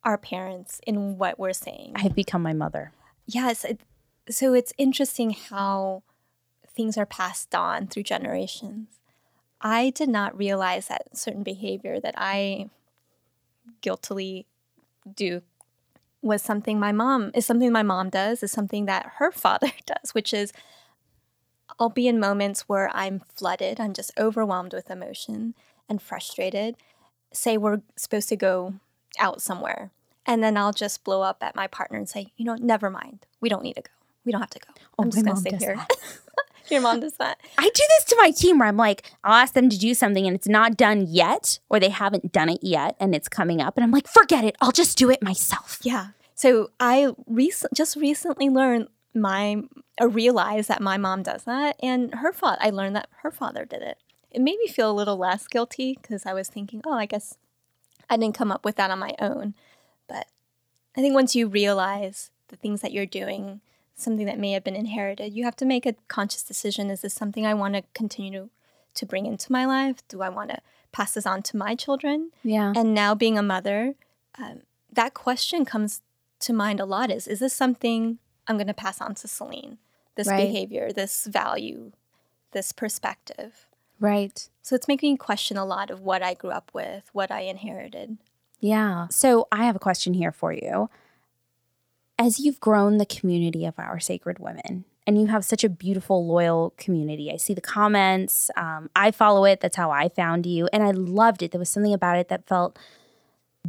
[0.03, 1.93] our parents in what we're saying?
[1.95, 2.91] I have become my mother.
[3.25, 3.63] yes.
[3.63, 3.80] It,
[4.30, 6.03] so it's interesting how
[6.78, 9.00] things are passed on through generations.
[9.60, 12.70] I did not realize that certain behavior that I
[13.82, 14.46] guiltily
[15.13, 15.42] do
[16.22, 20.13] was something my mom is something my mom does is something that her father does,
[20.13, 20.54] which is
[21.80, 25.54] I'll be in moments where I'm flooded, I'm just overwhelmed with emotion
[25.90, 26.76] and frustrated.
[27.34, 28.76] Say we're supposed to go
[29.20, 29.92] out somewhere,
[30.26, 33.26] and then I'll just blow up at my partner and say, you know, never mind,
[33.42, 33.92] we don't need to go.
[34.26, 34.74] We don't have to go.
[35.00, 35.86] I'm just gonna stay here.
[36.69, 37.39] Your mom does that.
[37.58, 40.25] I do this to my team where I'm like, I'll ask them to do something
[40.27, 43.77] and it's not done yet, or they haven't done it yet and it's coming up.
[43.77, 44.56] And I'm like, forget it.
[44.62, 45.80] I'll just do it myself.
[45.84, 46.10] Yeah.
[46.36, 49.63] So I recent just recently learned my
[49.99, 52.60] uh, realized that my mom does that, and her father.
[52.62, 53.97] I learned that her father did it.
[54.30, 57.38] It made me feel a little less guilty because I was thinking, oh, I guess
[58.10, 59.56] I didn't come up with that on my own.
[60.08, 60.27] But
[60.95, 63.62] I think once you realize the things that you're doing,
[63.97, 66.89] something that may have been inherited, you have to make a conscious decision.
[66.89, 68.49] Is this something I want to continue to,
[68.93, 69.97] to bring into my life?
[70.07, 70.60] Do I want to
[70.91, 72.31] pass this on to my children?
[72.43, 72.71] Yeah.
[72.75, 73.95] and now being a mother
[74.39, 74.62] um,
[74.93, 76.01] that question comes
[76.39, 79.79] to mind a lot is is this something i'm going to pass on to celine
[80.15, 80.45] this Right.
[80.47, 81.91] behavior this value
[82.51, 83.67] this perspective
[83.99, 84.47] Right.
[84.62, 87.41] so it's making me question a lot of what i grew up with what i
[87.41, 88.17] inherited
[88.60, 89.07] Yeah.
[89.10, 90.89] So I have a question here for you.
[92.19, 96.25] As you've grown the community of our sacred women, and you have such a beautiful,
[96.25, 98.49] loyal community, I see the comments.
[98.58, 99.62] Um, I follow it.
[99.62, 100.67] That's how I found you.
[100.73, 101.51] And I loved it.
[101.51, 102.77] There was something about it that felt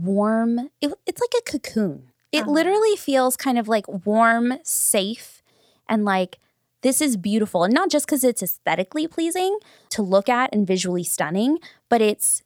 [0.00, 0.70] warm.
[0.80, 2.10] It, it's like a cocoon.
[2.32, 2.50] It Uh-huh.
[2.50, 5.42] literally feels kind of like warm, safe,
[5.88, 6.38] and like
[6.82, 7.64] this is beautiful.
[7.64, 9.58] And not just because it's aesthetically pleasing
[9.90, 11.58] to look at and visually stunning,
[11.88, 12.42] but it's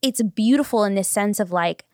[0.00, 1.84] it's beautiful in this sense of like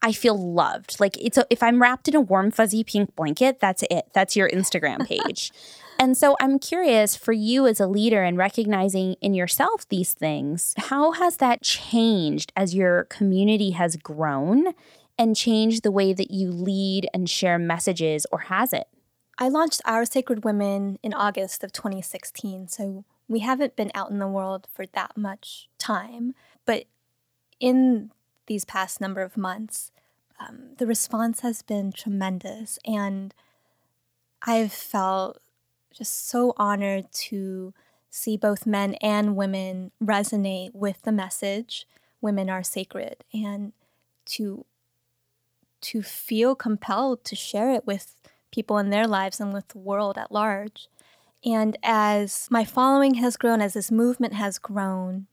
[0.00, 1.00] I feel loved.
[1.00, 4.06] Like it's a, if I'm wrapped in a warm fuzzy pink blanket, that's it.
[4.12, 5.52] That's your Instagram page.
[5.98, 10.74] and so I'm curious for you as a leader and recognizing in yourself these things,
[10.78, 14.72] how has that changed as your community has grown
[15.18, 18.86] and changed the way that you lead and share messages or has it?
[19.38, 24.18] i launched our sacred women in august of 2016 so we haven't been out in
[24.18, 26.34] the world for that much time
[26.66, 26.84] but
[27.60, 28.10] in
[28.48, 29.92] these past number of months,
[30.40, 32.78] um, the response has been tremendous.
[32.84, 33.32] And
[34.42, 35.40] I've felt
[35.92, 37.72] just so honored to
[38.10, 41.86] see both men and women resonate with the message
[42.20, 43.72] women are sacred and
[44.24, 44.64] to
[45.80, 48.16] to feel compelled to share it with
[48.50, 50.88] people in their lives and with the world at large.
[51.44, 55.28] And as my following has grown, as this movement has grown,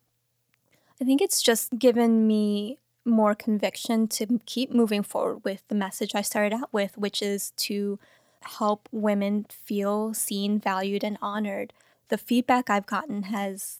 [1.01, 6.15] I think it's just given me more conviction to keep moving forward with the message
[6.15, 7.99] I started out with, which is to
[8.41, 11.73] help women feel seen, valued, and honored.
[12.09, 13.79] The feedback I've gotten has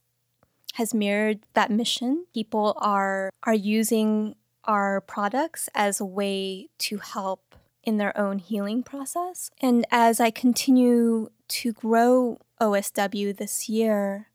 [0.76, 2.26] has mirrored that mission.
[2.34, 4.36] People are are using
[4.66, 9.52] our products as a way to help in their own healing process.
[9.62, 14.28] And as I continue to grow OSW this year,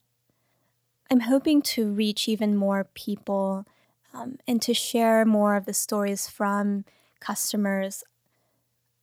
[1.11, 3.67] I'm hoping to reach even more people
[4.13, 6.85] um, and to share more of the stories from
[7.21, 8.03] customers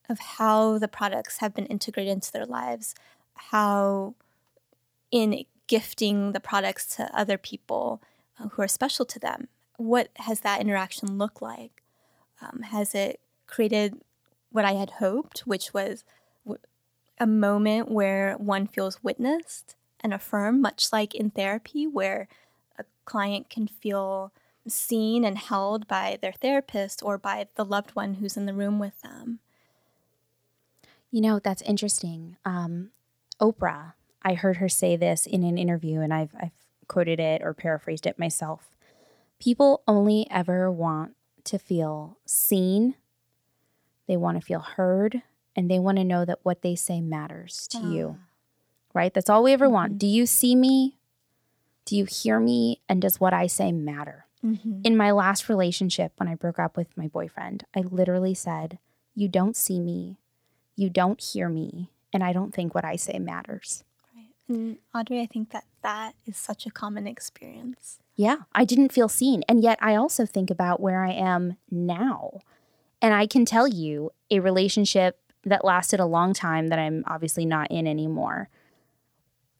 [0.10, 2.96] of how the products have been integrated into their lives,
[3.36, 4.16] how
[5.12, 8.02] in gifting the products to other people
[8.40, 11.84] uh, who are special to them, what has that interaction looked like?
[12.42, 14.00] Um, has it created
[14.52, 16.04] what I had hoped, which was
[17.20, 22.28] a moment where one feels witnessed and affirmed, much like in therapy, where
[22.78, 24.32] a client can feel
[24.70, 28.80] seen and held by their therapist or by the loved one who's in the room
[28.80, 29.40] with them.
[31.12, 32.38] You know, that's interesting.
[32.46, 32.92] Um,
[33.40, 36.52] Oprah, I heard her say this in an interview, and I've, I've
[36.88, 38.76] quoted it or paraphrased it myself.
[39.40, 42.96] People only ever want to feel seen,
[44.08, 45.22] they want to feel heard,
[45.56, 48.18] and they want to know that what they say matters to you.
[48.94, 49.14] Right?
[49.14, 49.94] That's all we ever want.
[49.94, 49.98] Mhm.
[50.00, 50.98] Do you see me?
[51.86, 52.82] Do you hear me?
[52.90, 54.27] And does what I say matter?
[54.46, 54.82] Mm-hmm.
[54.84, 58.80] In my last relationship, when I broke up with my boyfriend, I literally said,
[59.16, 60.18] You don't see me,
[60.76, 63.84] you don't hear me, and I don't think what I say matters.
[64.16, 64.34] Right.
[64.48, 68.00] And Audrey, I think that that is such a common experience.
[68.16, 69.44] Yeah, I didn't feel seen.
[69.48, 72.42] And yet I also think about where I am now.
[73.02, 77.46] And I can tell you a relationship that lasted a long time that I'm obviously
[77.46, 78.50] not in anymore.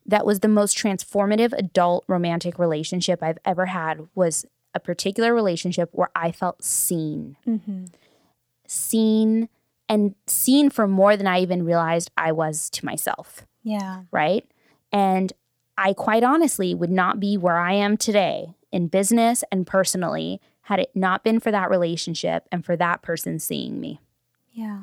[0.04, 5.88] That was the most transformative adult romantic relationship I've ever had was a particular relationship
[5.92, 7.36] where I felt seen.
[7.46, 7.84] Mm-hmm.
[8.66, 9.48] Seen
[9.88, 14.02] and seen for more than I even realized I was to myself Yeah.
[14.10, 14.44] right?
[14.92, 15.32] And
[15.78, 20.80] I quite honestly would not be where I am today in business and personally had
[20.80, 24.00] it not been for that relationship and for that person seeing me.
[24.52, 24.80] Yeah.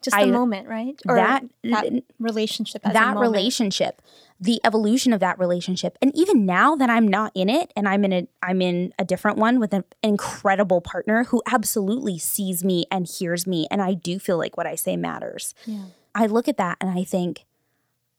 [0.00, 0.98] Just I- the moment, right?
[1.06, 2.82] Or that that relationship.
[2.82, 4.00] That relationship,
[4.40, 8.04] the evolution of that relationship, and even now that I'm not in it and I'm
[8.04, 12.86] in a I'm in a different one with an incredible partner who absolutely sees me
[12.90, 15.54] and hears me, and I do feel like what I say matters.
[15.66, 15.84] Yeah.
[16.14, 17.44] I look at that and I think,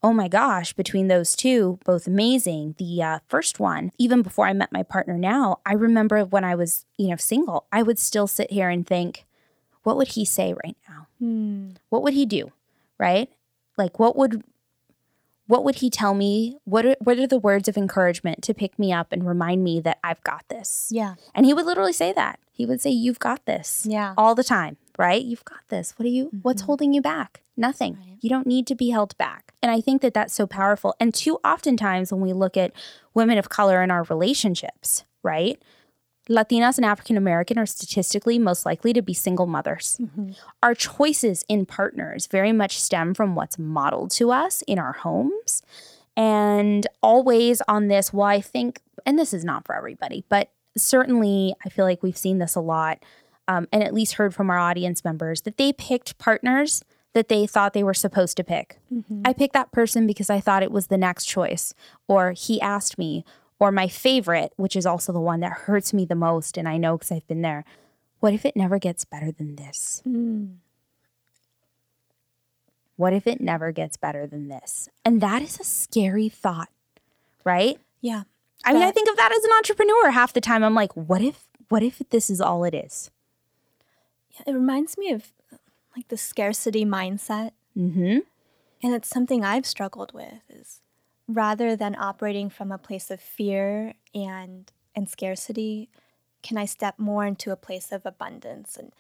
[0.04, 2.76] oh my gosh, between those two, both amazing.
[2.78, 6.56] The uh, first one, even before I met my partner now, I remember when I
[6.56, 9.26] was, you know, single, I would still sit here and think,
[9.84, 11.08] what would he say right now?
[11.20, 11.70] Hmm.
[11.90, 12.52] What would he do?
[12.98, 13.30] Right?
[13.78, 14.44] Like, what would.
[15.52, 16.56] What would he tell me?
[16.64, 19.82] What are, what are the words of encouragement to pick me up and remind me
[19.82, 20.88] that I've got this?
[20.92, 21.16] Yeah.
[21.36, 22.40] And he would literally say that.
[22.54, 24.14] He would say, You've got this Yeah.
[24.18, 25.22] all the time, right?
[25.22, 25.92] You've got this.
[25.98, 26.66] What are you, what's Mhm.
[26.68, 27.42] holding you back?
[27.58, 27.96] Nothing.
[27.96, 28.18] Right.
[28.22, 29.54] You don't need to be held back.
[29.62, 30.96] And I think that that's so powerful.
[31.02, 32.72] And too oftentimes when we look at
[33.14, 35.62] women of color in our relationships, right?
[36.32, 39.98] Latinas and African American are statistically most likely to be single mothers.
[40.02, 40.36] Mhm.
[40.64, 45.62] Our choices in partners very much stem from what's modeled to us in our homes.
[46.16, 51.54] And always on this, well, I think, and this is not for everybody, but certainly
[51.66, 53.04] I feel like we've seen this a lot
[53.48, 57.46] um, and at least heard from our audience members that they picked partners that they
[57.46, 58.80] thought they were supposed to pick.
[58.94, 59.28] Mhm.
[59.28, 61.74] I picked that person because I thought it was the next choice,
[62.08, 63.26] or he asked me,
[63.62, 66.58] or my favorite, which is also the one that hurts me the most.
[66.58, 67.64] And I know because I've been there.
[68.20, 70.02] What if it never gets better than this?
[70.06, 70.56] Mm.
[72.96, 74.90] What if it never gets better than this?
[75.06, 76.70] And that is a scary thought,
[77.44, 77.80] right?
[78.02, 78.24] Yeah.
[78.66, 80.64] I mean, I think of that as an entrepreneur half the time.
[80.64, 83.12] I'm like, what if, what if this is all it is?
[84.32, 85.34] Yeah, It reminds me of
[85.96, 87.52] like the scarcity mindset.
[87.78, 88.20] Mm-hmm.
[88.84, 90.81] And it's something I've struggled with is
[91.34, 95.90] rather than operating from a place of fear and and scarcity,
[96.44, 98.92] can I step more into a place of abundance and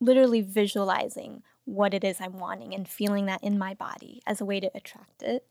[0.00, 4.44] literally visualizing what it is I'm wanting and feeling that in my body as a
[4.44, 5.46] way to attract it.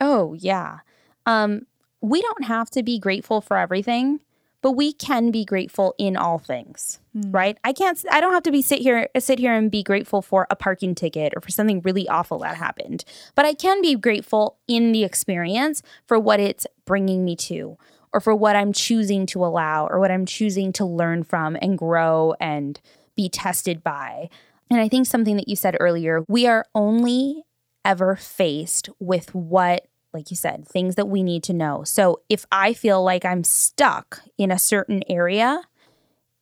[0.00, 0.78] Oh, yeah.
[1.24, 1.66] Um,
[2.00, 4.20] we don't have to be grateful for everything,
[4.66, 7.30] but we can be grateful in all things, hmm.
[7.30, 7.56] right?
[7.62, 10.48] I can't I don't have to be sit here sit here and be grateful for
[10.50, 13.04] a parking ticket or for something really awful that happened.
[13.36, 17.78] But I can be grateful in the experience for what it's bringing me to
[18.12, 21.78] or for what I'm choosing to allow or what I'm choosing to learn from and
[21.78, 22.80] grow and
[23.14, 24.28] be tested by.
[24.68, 27.44] And I think something that you said earlier, we are only
[27.84, 29.86] ever faced with what,
[30.16, 31.84] like you said, things that we need to know.
[31.84, 35.62] So if I feel like I'm stuck in a certain area,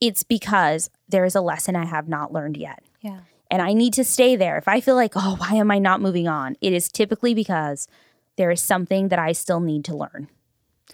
[0.01, 2.83] it's because there is a lesson I have not learned yet.
[3.01, 3.20] Yeah.
[3.51, 4.57] And I need to stay there.
[4.57, 6.57] If I feel like, oh, why am I not moving on?
[6.61, 7.89] It is typically because
[8.37, 10.29] there is something that I still need to learn.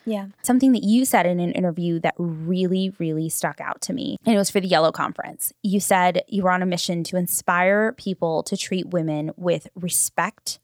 [0.04, 0.28] Yeah.
[0.42, 4.16] Something that you said in an interview that really, really stuck out to me.
[4.24, 5.52] And it was for the Yellow Conference.
[5.62, 10.58] You said you were on a mission to inspire people to treat women with respect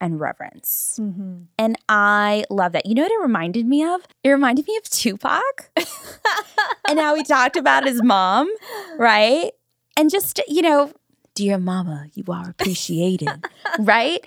[0.00, 0.98] and reverence.
[1.00, 1.42] Mm-hmm.
[1.58, 2.86] And I love that.
[2.86, 4.02] You know what it reminded me of?
[4.24, 5.70] It reminded me of Tupac
[6.88, 8.50] and how he talked about his mom,
[8.98, 9.52] right?
[9.96, 10.92] And just, you know,
[11.34, 13.28] dear mama, you are appreciated,
[13.78, 14.24] right?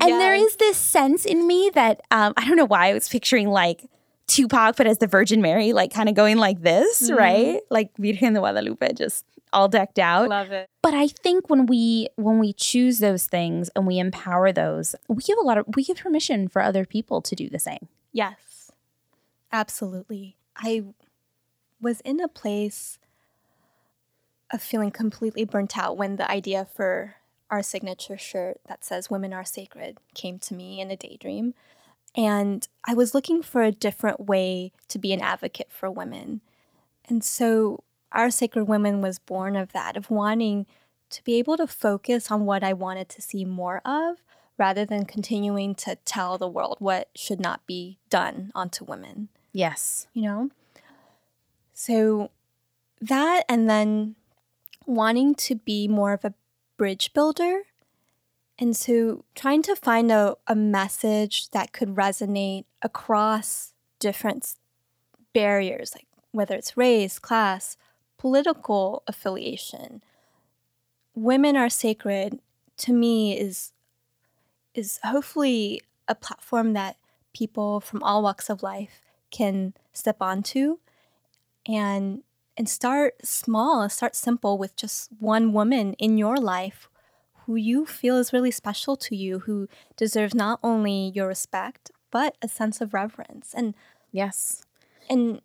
[0.00, 3.08] And there is this sense in me that um, I don't know why I was
[3.08, 3.84] picturing like
[4.26, 7.16] Tupac, but as the Virgin Mary, like kind of going like this, mm-hmm.
[7.16, 7.60] right?
[7.70, 10.28] Like Virgen de Guadalupe, just all decked out.
[10.28, 10.68] Love it.
[10.82, 15.22] But I think when we when we choose those things and we empower those, we
[15.22, 17.88] give a lot of we give permission for other people to do the same.
[18.12, 18.70] Yes,
[19.52, 20.36] absolutely.
[20.56, 20.84] I
[21.80, 22.98] was in a place
[24.52, 27.16] of feeling completely burnt out when the idea for
[27.50, 31.54] our signature shirt that says Women Are Sacred came to me in a daydream.
[32.16, 36.40] And I was looking for a different way to be an advocate for women.
[37.08, 40.66] And so Our Sacred Women was born of that, of wanting
[41.10, 44.16] to be able to focus on what I wanted to see more of
[44.58, 50.06] rather than continuing to tell the world what should not be done onto women, Yes.
[50.14, 50.50] you know?
[51.74, 52.30] So
[53.00, 54.16] that and then
[54.86, 56.32] wanting to be more of a
[56.78, 57.62] bridge builder.
[58.58, 64.54] And so trying to find a, a message that could resonate across different
[65.34, 67.76] barriers, like whether it's race, class,
[68.18, 70.02] political affiliation.
[71.14, 72.40] Women are sacred
[72.78, 73.72] to me is
[74.74, 76.96] is hopefully a platform that
[77.34, 79.00] people from all walks of life
[79.30, 80.78] can step onto
[81.66, 82.22] and
[82.56, 86.88] and start small, start simple with just one woman in your life
[87.46, 92.36] who you feel is really special to you, who deserves not only your respect, but
[92.42, 93.54] a sense of reverence.
[93.54, 93.74] And
[94.12, 94.62] Yes.
[95.08, 95.40] and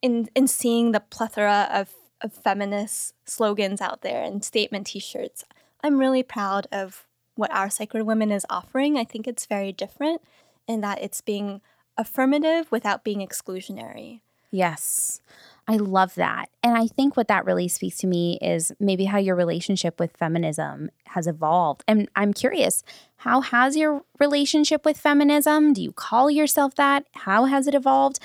[0.00, 1.90] in in seeing the plethora of,
[2.20, 5.44] of feminist slogans out there and statement t-shirts,
[5.82, 8.96] I'm really proud of what our Sacred Women is offering.
[8.96, 10.20] I think it's very different
[10.68, 11.60] in that it's being
[11.96, 14.20] affirmative without being exclusionary.
[14.50, 15.20] Yes.
[15.68, 16.50] I love that.
[16.62, 20.16] And I think what that really speaks to me is maybe how your relationship with
[20.16, 21.84] feminism has evolved.
[21.86, 22.82] And I'm curious,
[23.18, 25.72] how has your relationship with feminism?
[25.72, 27.06] Do you call yourself that?
[27.12, 28.18] How has it evolved?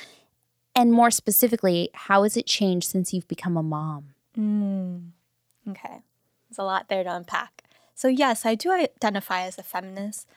[0.76, 4.14] And more specifically, how has it changed since you've become a mom?
[4.38, 5.10] Mm.
[5.70, 6.02] Okay.
[6.50, 7.64] There's a lot there to unpack.
[7.94, 10.28] So, yes, I do identify as a feminist.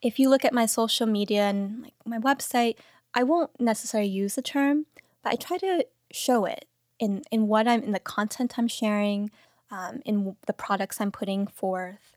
[0.00, 2.76] If you look at my social media and like my website,
[3.14, 4.86] I won't necessarily use the term,
[5.22, 6.66] but I try to show it
[6.98, 9.30] in, in what I'm in the content I'm sharing,
[9.70, 12.16] um, in the products I'm putting forth.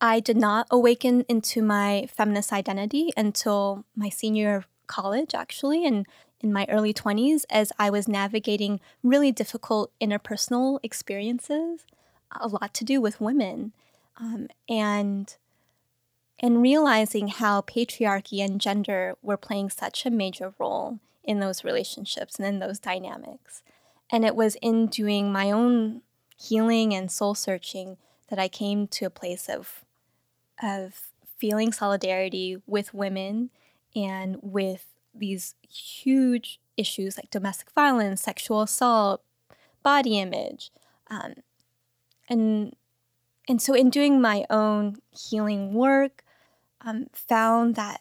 [0.00, 5.84] I did not awaken into my feminist identity until my senior year of college, actually,
[5.84, 6.06] and
[6.40, 11.84] in my early 20s as I was navigating really difficult interpersonal experiences,
[12.40, 13.72] a lot to do with women,
[14.16, 15.36] um, and
[16.42, 20.98] and realizing how patriarchy and gender were playing such a major role
[21.30, 23.62] in those relationships and in those dynamics.
[24.10, 26.02] And it was in doing my own
[26.36, 29.84] healing and soul searching that I came to a place of
[30.60, 33.50] of feeling solidarity with women
[33.94, 39.22] and with these huge issues like domestic violence, sexual assault,
[39.84, 40.72] body image,
[41.08, 41.34] um,
[42.28, 42.74] and
[43.48, 46.24] and so in doing my own healing work,
[46.80, 48.00] um, found that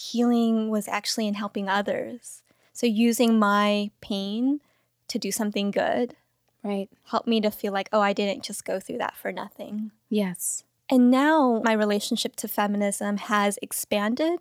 [0.00, 2.42] healing was actually in helping others.
[2.72, 4.60] So using my pain
[5.08, 6.14] to do something good
[6.62, 6.88] Right.
[7.04, 9.90] helped me to feel like, oh, I didn't just go through that for nothing.
[10.08, 10.64] Yes.
[10.90, 14.40] And now my relationship to feminism has expanded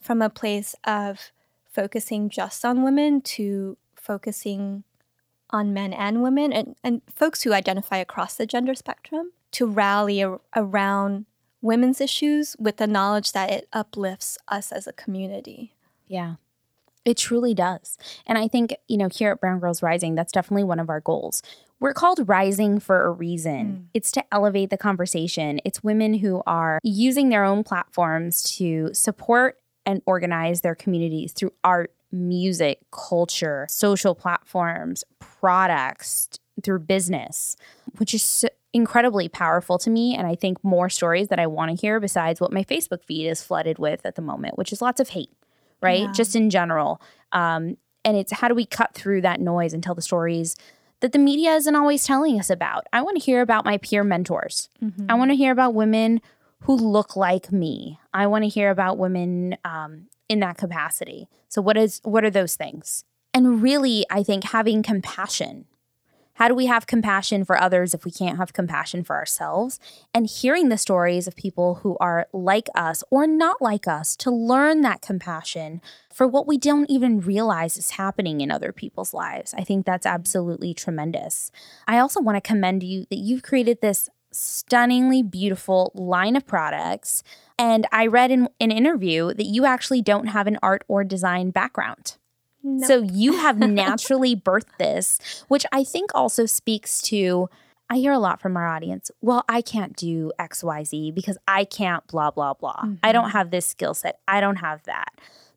[0.00, 1.32] from a place of
[1.70, 4.84] focusing just on women to focusing
[5.50, 10.22] on men and women and, and folks who identify across the gender spectrum to rally
[10.22, 11.26] ar- around
[11.64, 15.74] women's issues with the knowledge that it uplifts us as a community.
[16.06, 16.34] Yeah.
[17.04, 17.98] It truly does.
[18.26, 21.00] And I think, you know, here at Brown Girls Rising, that's definitely one of our
[21.00, 21.42] goals.
[21.80, 23.66] We're called Rising for a reason.
[23.66, 23.84] Mm.
[23.94, 25.60] It's to elevate the conversation.
[25.64, 31.52] It's women who are using their own platforms to support and organize their communities through
[31.62, 36.28] art, music, culture, social platforms, products,
[36.62, 37.56] through business,
[37.98, 40.14] which is so incredibly powerful to me.
[40.14, 43.28] And I think more stories that I want to hear besides what my Facebook feed
[43.28, 45.30] is flooded with at the moment, which is lots of hate
[45.84, 46.00] right?
[46.00, 46.12] Yeah.
[46.12, 47.00] Just in general.
[47.30, 50.56] Um, and it's how do we cut through that noise and tell the stories
[51.00, 52.86] that the media isn't always telling us about.
[52.92, 54.70] I want to hear about my peer mentors.
[54.82, 55.06] Mm-hmm.
[55.08, 56.20] I want to hear about women
[56.62, 57.98] who look like me.
[58.14, 61.28] I want to hear about women um, in that capacity.
[61.48, 63.04] So what is what are those things?
[63.34, 65.66] And really, I think having compassion.
[66.34, 69.78] How do we have compassion for others if we can't have compassion for ourselves?
[70.12, 74.30] And hearing the stories of people who are like us or not like us to
[74.30, 75.80] learn that compassion
[76.12, 79.54] for what we don't even realize is happening in other people's lives.
[79.54, 81.52] I think that's absolutely tremendous.
[81.86, 87.22] I also want to commend you that you've created this stunningly beautiful line of products.
[87.58, 91.50] And I read in an interview that you actually don't have an art or design
[91.50, 92.16] background.
[92.64, 92.88] Nope.
[92.88, 97.48] So you have naturally birthed this, which I think also speaks to.
[97.90, 99.10] I hear a lot from our audience.
[99.20, 102.76] Well, I can't do XYZ because I can't blah, blah, blah.
[102.76, 102.94] Mm-hmm.
[103.02, 104.18] I don't have this skill set.
[104.26, 105.10] I don't have that.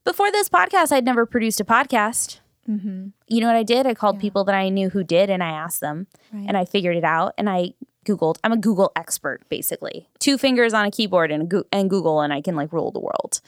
[0.04, 2.40] Before this podcast, I'd never produced a podcast.
[2.70, 3.08] Mm-hmm.
[3.28, 3.88] You know what I did?
[3.88, 4.22] I called yeah.
[4.22, 6.46] people that I knew who did and I asked them right.
[6.48, 7.74] and I figured it out and I
[8.06, 8.38] Googled.
[8.44, 10.10] I'm a Google expert, basically.
[10.20, 13.00] Two fingers on a keyboard and, go- and Google and I can like rule the
[13.00, 13.40] world.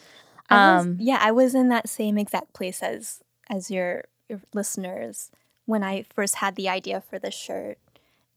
[0.50, 3.20] I was, um, yeah, I was in that same exact place as
[3.50, 5.32] as your, your listeners
[5.66, 7.78] when I first had the idea for the shirt.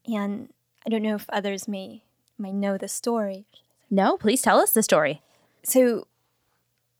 [0.05, 0.49] And
[0.85, 2.03] I don't know if others may
[2.37, 3.45] might know the story.
[3.89, 5.21] No, please tell us the story.
[5.63, 6.07] So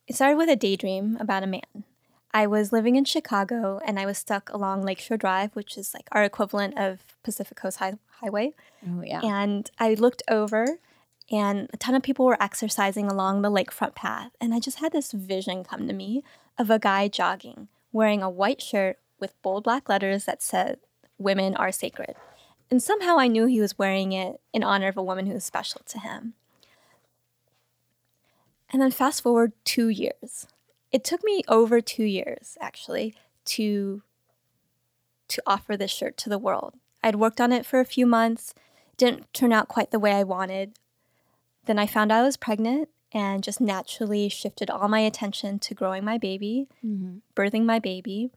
[0.07, 1.83] it started with a daydream about a man.
[2.33, 6.07] I was living in Chicago and I was stuck along Lakeshore Drive, which is like
[6.11, 8.53] our equivalent of Pacific Coast High- Highway.
[8.87, 9.21] Oh, yeah.
[9.23, 10.79] And I looked over
[11.31, 14.31] and a ton of people were exercising along the lakefront path.
[14.41, 16.23] And I just had this vision come to me
[16.57, 20.79] of a guy jogging wearing a white shirt with bold black letters that said,
[21.17, 22.15] Women are sacred.
[22.69, 25.45] And somehow I knew he was wearing it in honor of a woman who was
[25.45, 26.33] special to him.
[28.71, 30.47] And then fast forward two years.
[30.91, 33.15] It took me over two years, actually,
[33.45, 34.01] to
[35.29, 36.73] to offer this shirt to the world.
[37.03, 38.53] I'd worked on it for a few months,
[38.97, 40.73] didn't turn out quite the way I wanted.
[41.65, 45.73] Then I found out I was pregnant and just naturally shifted all my attention to
[45.73, 47.17] growing my baby, mm-hmm.
[47.35, 48.31] birthing my baby.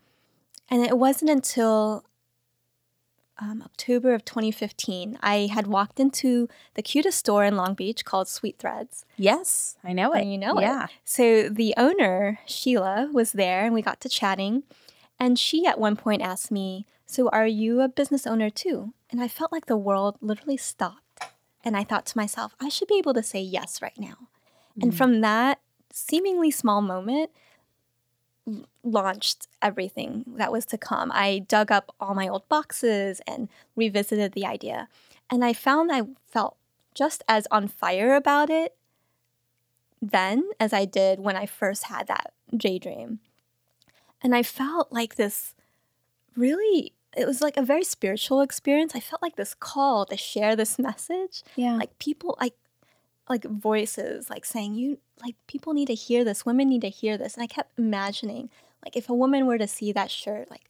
[0.68, 2.04] And it wasn't until
[3.38, 8.28] um, October of 2015, I had walked into the cutest store in Long Beach called
[8.28, 9.04] Sweet Threads.
[9.16, 10.22] Yes, I know it.
[10.22, 10.84] And you know yeah.
[10.84, 10.90] it.
[11.04, 14.62] So the owner, Sheila, was there and we got to chatting.
[15.18, 18.94] And she at one point asked me, So are you a business owner too?
[19.10, 21.02] And I felt like the world literally stopped.
[21.64, 24.28] And I thought to myself, I should be able to say yes right now.
[24.80, 24.96] And mm.
[24.96, 25.60] from that
[25.92, 27.30] seemingly small moment,
[28.84, 31.10] launched everything that was to come.
[31.12, 34.88] I dug up all my old boxes and revisited the idea.
[35.28, 36.56] And I found I felt
[36.94, 38.76] just as on fire about it
[40.00, 43.20] then as I did when I first had that daydream.
[44.22, 45.54] And I felt like this
[46.36, 48.94] really, it was like a very spiritual experience.
[48.94, 51.42] I felt like this call to share this message.
[51.54, 51.76] Yeah.
[51.76, 52.54] Like people, like,
[53.28, 56.46] like voices like saying you like people need to hear this.
[56.46, 57.34] Women need to hear this.
[57.34, 58.50] And i kept imagining
[58.84, 60.68] like if a woman were to see that shirt like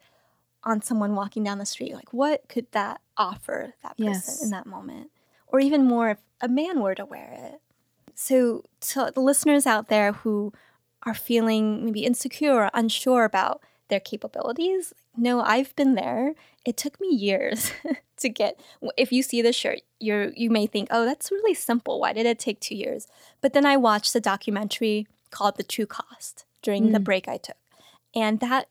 [0.64, 4.42] on someone walking down the street like what could that offer that person yes.
[4.42, 5.11] in that moment?
[5.48, 7.61] Or even more if a man were to wear it.
[8.14, 10.52] So to the listeners out there who
[11.04, 16.34] are feeling maybe insecure or unsure about their capabilities no i've been there.
[16.64, 17.72] It took me years
[18.18, 18.58] to get
[18.96, 22.00] if you see the shirt you're you may think oh that's really simple.
[22.00, 23.06] Why did it take two years?
[23.40, 26.92] But then i watched a documentary called the true cost during mm.
[26.92, 27.56] the break i took
[28.14, 28.68] and that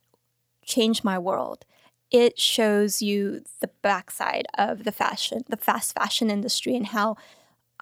[0.65, 1.65] changed my world.
[2.11, 7.17] It shows you the backside of the fashion the fast fashion industry and how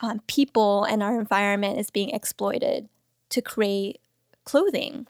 [0.02, 2.90] um, people and our environment is being exploited
[3.30, 4.00] to create
[4.44, 5.08] clothing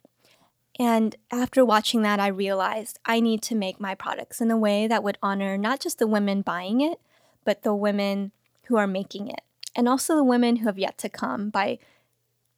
[0.80, 4.88] and after watching that, I realized I need to make my products in a way
[4.88, 7.00] that would honor not just the women buying it,
[7.46, 8.32] but the women
[8.68, 9.42] who are making it,
[9.76, 11.78] and also the women who have yet to come by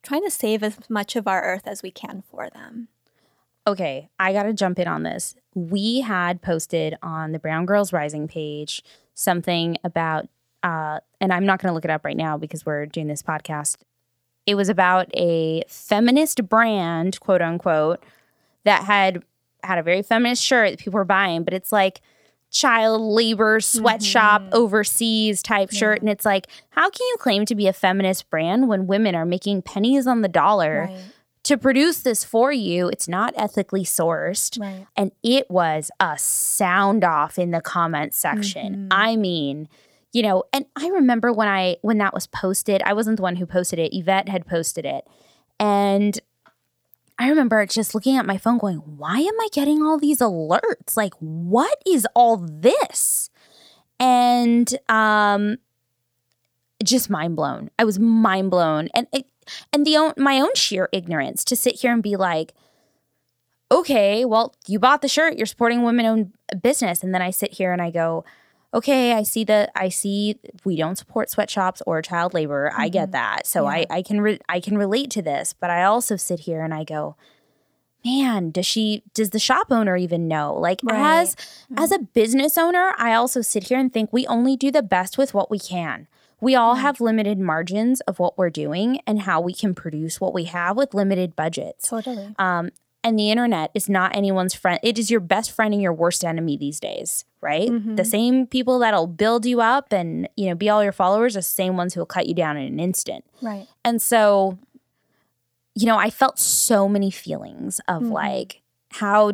[0.03, 2.87] trying to save as much of our earth as we can for them.
[3.67, 5.35] Okay, I got to jump in on this.
[5.55, 8.83] We had posted on the Brown Girls Rising page
[9.15, 10.29] something about,
[10.61, 13.23] uh, and I'm not going to look it up right now because we're doing this
[13.23, 13.77] podcast
[14.45, 18.03] it was about a feminist brand, quote unquote,
[18.63, 19.23] that had
[19.63, 22.01] had a very feminist shirt that people were buying, but it's like
[22.51, 24.53] child labor sweatshop mm-hmm.
[24.53, 25.79] overseas type yeah.
[25.79, 26.01] shirt.
[26.01, 29.25] And it's like, how can you claim to be a feminist brand when women are
[29.25, 30.87] making pennies on the dollar?
[30.89, 30.99] Right.
[31.43, 34.59] To produce this for you, it's not ethically sourced.
[34.59, 34.87] Right.
[34.95, 38.75] And it was a sound off in the comment section.
[38.75, 38.87] Mm-hmm.
[38.89, 39.67] I mean,
[40.15, 43.35] you know, and I remember when I when that was posted, I wasn't the one
[43.35, 43.93] who posted it.
[43.93, 45.05] Yvette had posted it.
[45.59, 46.17] And
[47.19, 50.95] I remember just looking at my phone going, why am I getting all these alerts?
[50.95, 53.29] Like, what is all this?
[53.99, 55.57] And um,
[56.81, 57.69] just mind blown.
[57.77, 58.87] I was mind blown.
[58.93, 59.27] And it,
[59.73, 62.53] and the own, my own sheer ignorance to sit here and be like,
[63.69, 67.03] okay, well, you bought the shirt, you're supporting women owned business.
[67.03, 68.23] And then I sit here and I go,
[68.75, 72.69] okay, I see that I see we don't support sweatshops or child labor.
[72.69, 72.81] Mm-hmm.
[72.81, 73.11] I get mm-hmm.
[73.11, 73.47] that.
[73.47, 73.69] So yeah.
[73.69, 76.73] I, I can re- I can relate to this, but I also sit here and
[76.73, 77.15] I go,
[78.03, 80.53] man, does she does the shop owner even know?
[80.53, 81.21] Like right.
[81.21, 81.79] as mm-hmm.
[81.79, 85.17] as a business owner, I also sit here and think we only do the best
[85.17, 86.07] with what we can.
[86.41, 86.81] We all mm-hmm.
[86.81, 90.75] have limited margins of what we're doing and how we can produce what we have
[90.75, 91.87] with limited budgets.
[91.87, 92.35] Totally.
[92.37, 92.71] Um,
[93.05, 94.79] and the internet is not anyone's friend.
[94.81, 97.69] It is your best friend and your worst enemy these days, right?
[97.69, 97.97] Mm-hmm.
[97.97, 101.39] The same people that'll build you up and, you know, be all your followers are
[101.39, 103.23] the same ones who will cut you down in an instant.
[103.43, 103.67] Right.
[103.85, 104.57] And so,
[105.75, 108.11] you know, I felt so many feelings of mm-hmm.
[108.11, 108.61] like
[108.93, 109.33] how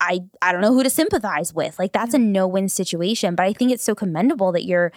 [0.00, 1.78] I I don't know who to sympathize with.
[1.78, 4.90] Like that's a no-win situation, but I think it's so commendable that you're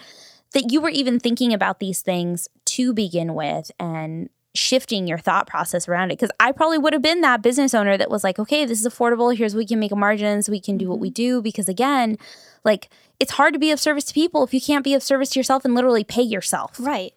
[0.54, 5.46] that you were even thinking about these things to begin with and shifting your thought
[5.46, 6.18] process around it.
[6.18, 8.86] Because I probably would have been that business owner that was like, okay, this is
[8.86, 9.34] affordable.
[9.36, 11.14] Here's we can make a margin so we can do what we mm-hmm.
[11.14, 11.42] do.
[11.42, 12.18] Because again,
[12.64, 12.88] like
[13.18, 15.38] it's hard to be of service to people if you can't be of service to
[15.38, 16.76] yourself and literally pay yourself.
[16.78, 17.14] Right.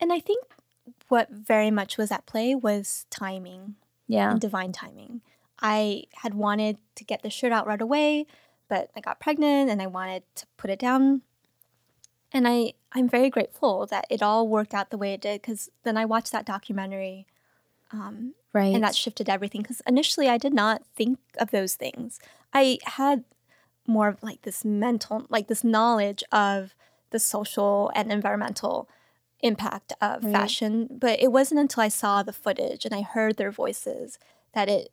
[0.00, 0.44] And I think
[1.08, 3.76] what very much was at play was timing.
[4.06, 4.32] Yeah.
[4.32, 5.22] And divine timing.
[5.60, 8.26] I had wanted to get the shirt out right away,
[8.68, 11.22] but I got pregnant and I wanted to put it down
[12.34, 15.70] and I I'm very grateful that it all worked out the way it did because
[15.84, 17.26] then I watched that documentary,
[17.92, 19.62] um, right, and that shifted everything.
[19.62, 22.18] Because initially I did not think of those things.
[22.52, 23.24] I had
[23.86, 26.74] more of like this mental, like this knowledge of
[27.10, 28.88] the social and environmental
[29.40, 30.32] impact of right.
[30.32, 34.18] fashion, but it wasn't until I saw the footage and I heard their voices
[34.52, 34.90] that it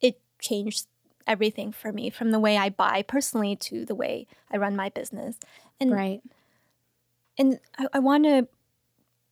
[0.00, 0.86] it changed
[1.26, 4.88] everything for me from the way I buy personally to the way I run my
[4.88, 5.38] business.
[5.80, 6.20] And right.
[7.38, 8.48] And I, I want to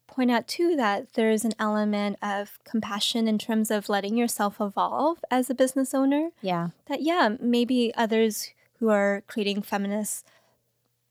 [0.06, 5.18] point out too that there's an element of compassion in terms of letting yourself evolve
[5.30, 6.30] as a business owner.
[6.40, 6.68] Yeah.
[6.86, 10.26] That yeah, maybe others who are creating feminist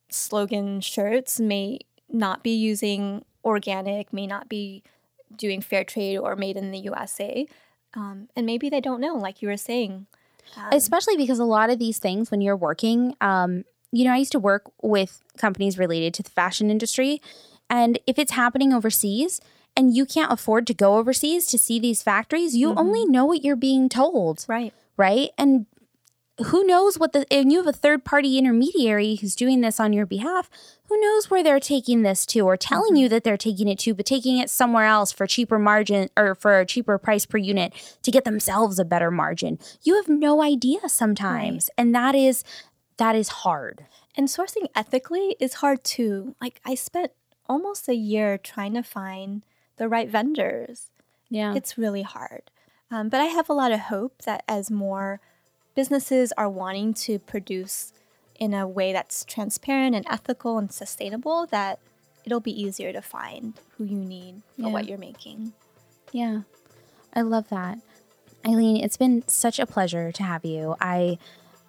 [0.10, 1.80] slogan shirts may
[2.10, 4.84] not be using organic, may not be
[5.36, 7.46] doing fair trade or made in the USA.
[7.94, 10.08] Um, and maybe they don't know, like you were saying.
[10.56, 14.18] Um, Especially because a lot of these things, when you're working, um, you know, I
[14.18, 17.22] used to work with companies related to the fashion industry.
[17.70, 19.42] And if it's happening overseas
[19.76, 22.80] and you can't afford to go overseas to see these factories, you mm-hmm.
[22.80, 24.46] only know what you're being told.
[24.48, 24.74] Right.
[24.98, 25.30] Right.
[25.38, 25.68] And
[26.46, 29.92] who knows what the, and you have a third party intermediary who's doing this on
[29.92, 30.50] your behalf,
[30.86, 33.04] who knows where they're taking this to or telling mm-hmm.
[33.04, 36.36] you that they're taking it to, but taking it somewhere else for cheaper margin or
[36.36, 37.74] for a cheaper price per unit
[38.04, 39.58] to get themselves a better margin.
[39.84, 41.70] You have no idea sometimes.
[41.72, 41.84] Right.
[41.84, 42.44] And that is
[42.98, 43.86] that is hard.
[44.16, 46.36] And sourcing ethically is hard too.
[46.42, 47.12] Like I spent
[47.48, 49.44] almost a year trying to find
[49.78, 50.90] the right vendors.
[51.30, 51.54] Yeah.
[51.56, 52.44] It's really hard.
[52.90, 55.20] Um, but I have a lot of hope that as more
[55.76, 57.94] businesses are wanting to produce
[58.40, 61.80] in a way that's transparent and ethical and sustainable, that
[62.26, 64.68] it'll be easier to find who you need for yeah.
[64.70, 65.54] what you're making.
[66.12, 66.42] Yeah.
[67.14, 67.80] I love that.
[68.46, 70.76] Eileen, it's been such a pleasure to have you.
[70.80, 71.18] I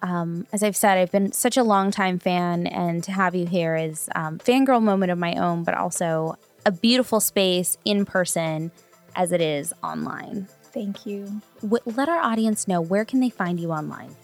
[0.01, 3.45] um, as I've said, I've been such a long time fan, and to have you
[3.45, 8.71] here is um, fangirl moment of my own, but also a beautiful space in person
[9.15, 10.47] as it is online.
[10.71, 11.41] Thank you.
[11.61, 14.15] W- let our audience know where can they find you online.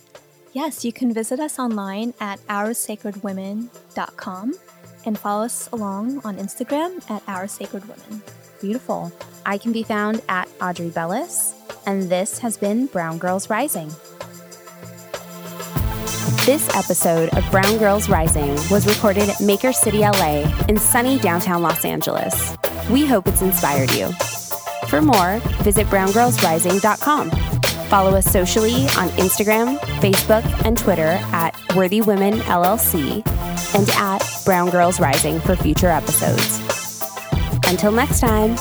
[0.54, 4.54] Yes, you can visit us online at oursacredwomen.com
[5.06, 8.22] and follow us along on Instagram at Our Sacred Women.
[8.62, 9.12] Beautiful.
[9.46, 11.54] I can be found at Audrey Bellis,
[11.86, 13.92] and this has been Brown Girls Rising.
[16.46, 21.64] This episode of Brown Girls Rising was recorded at Maker City, LA, in sunny downtown
[21.64, 22.56] Los Angeles.
[22.88, 24.12] We hope it's inspired you.
[24.88, 27.32] For more, visit browngirlsrising.com.
[27.90, 33.26] Follow us socially on Instagram, Facebook, and Twitter at Worthy Women LLC
[33.74, 36.62] and at Brown Girls Rising for future episodes.
[37.68, 38.56] Until next time.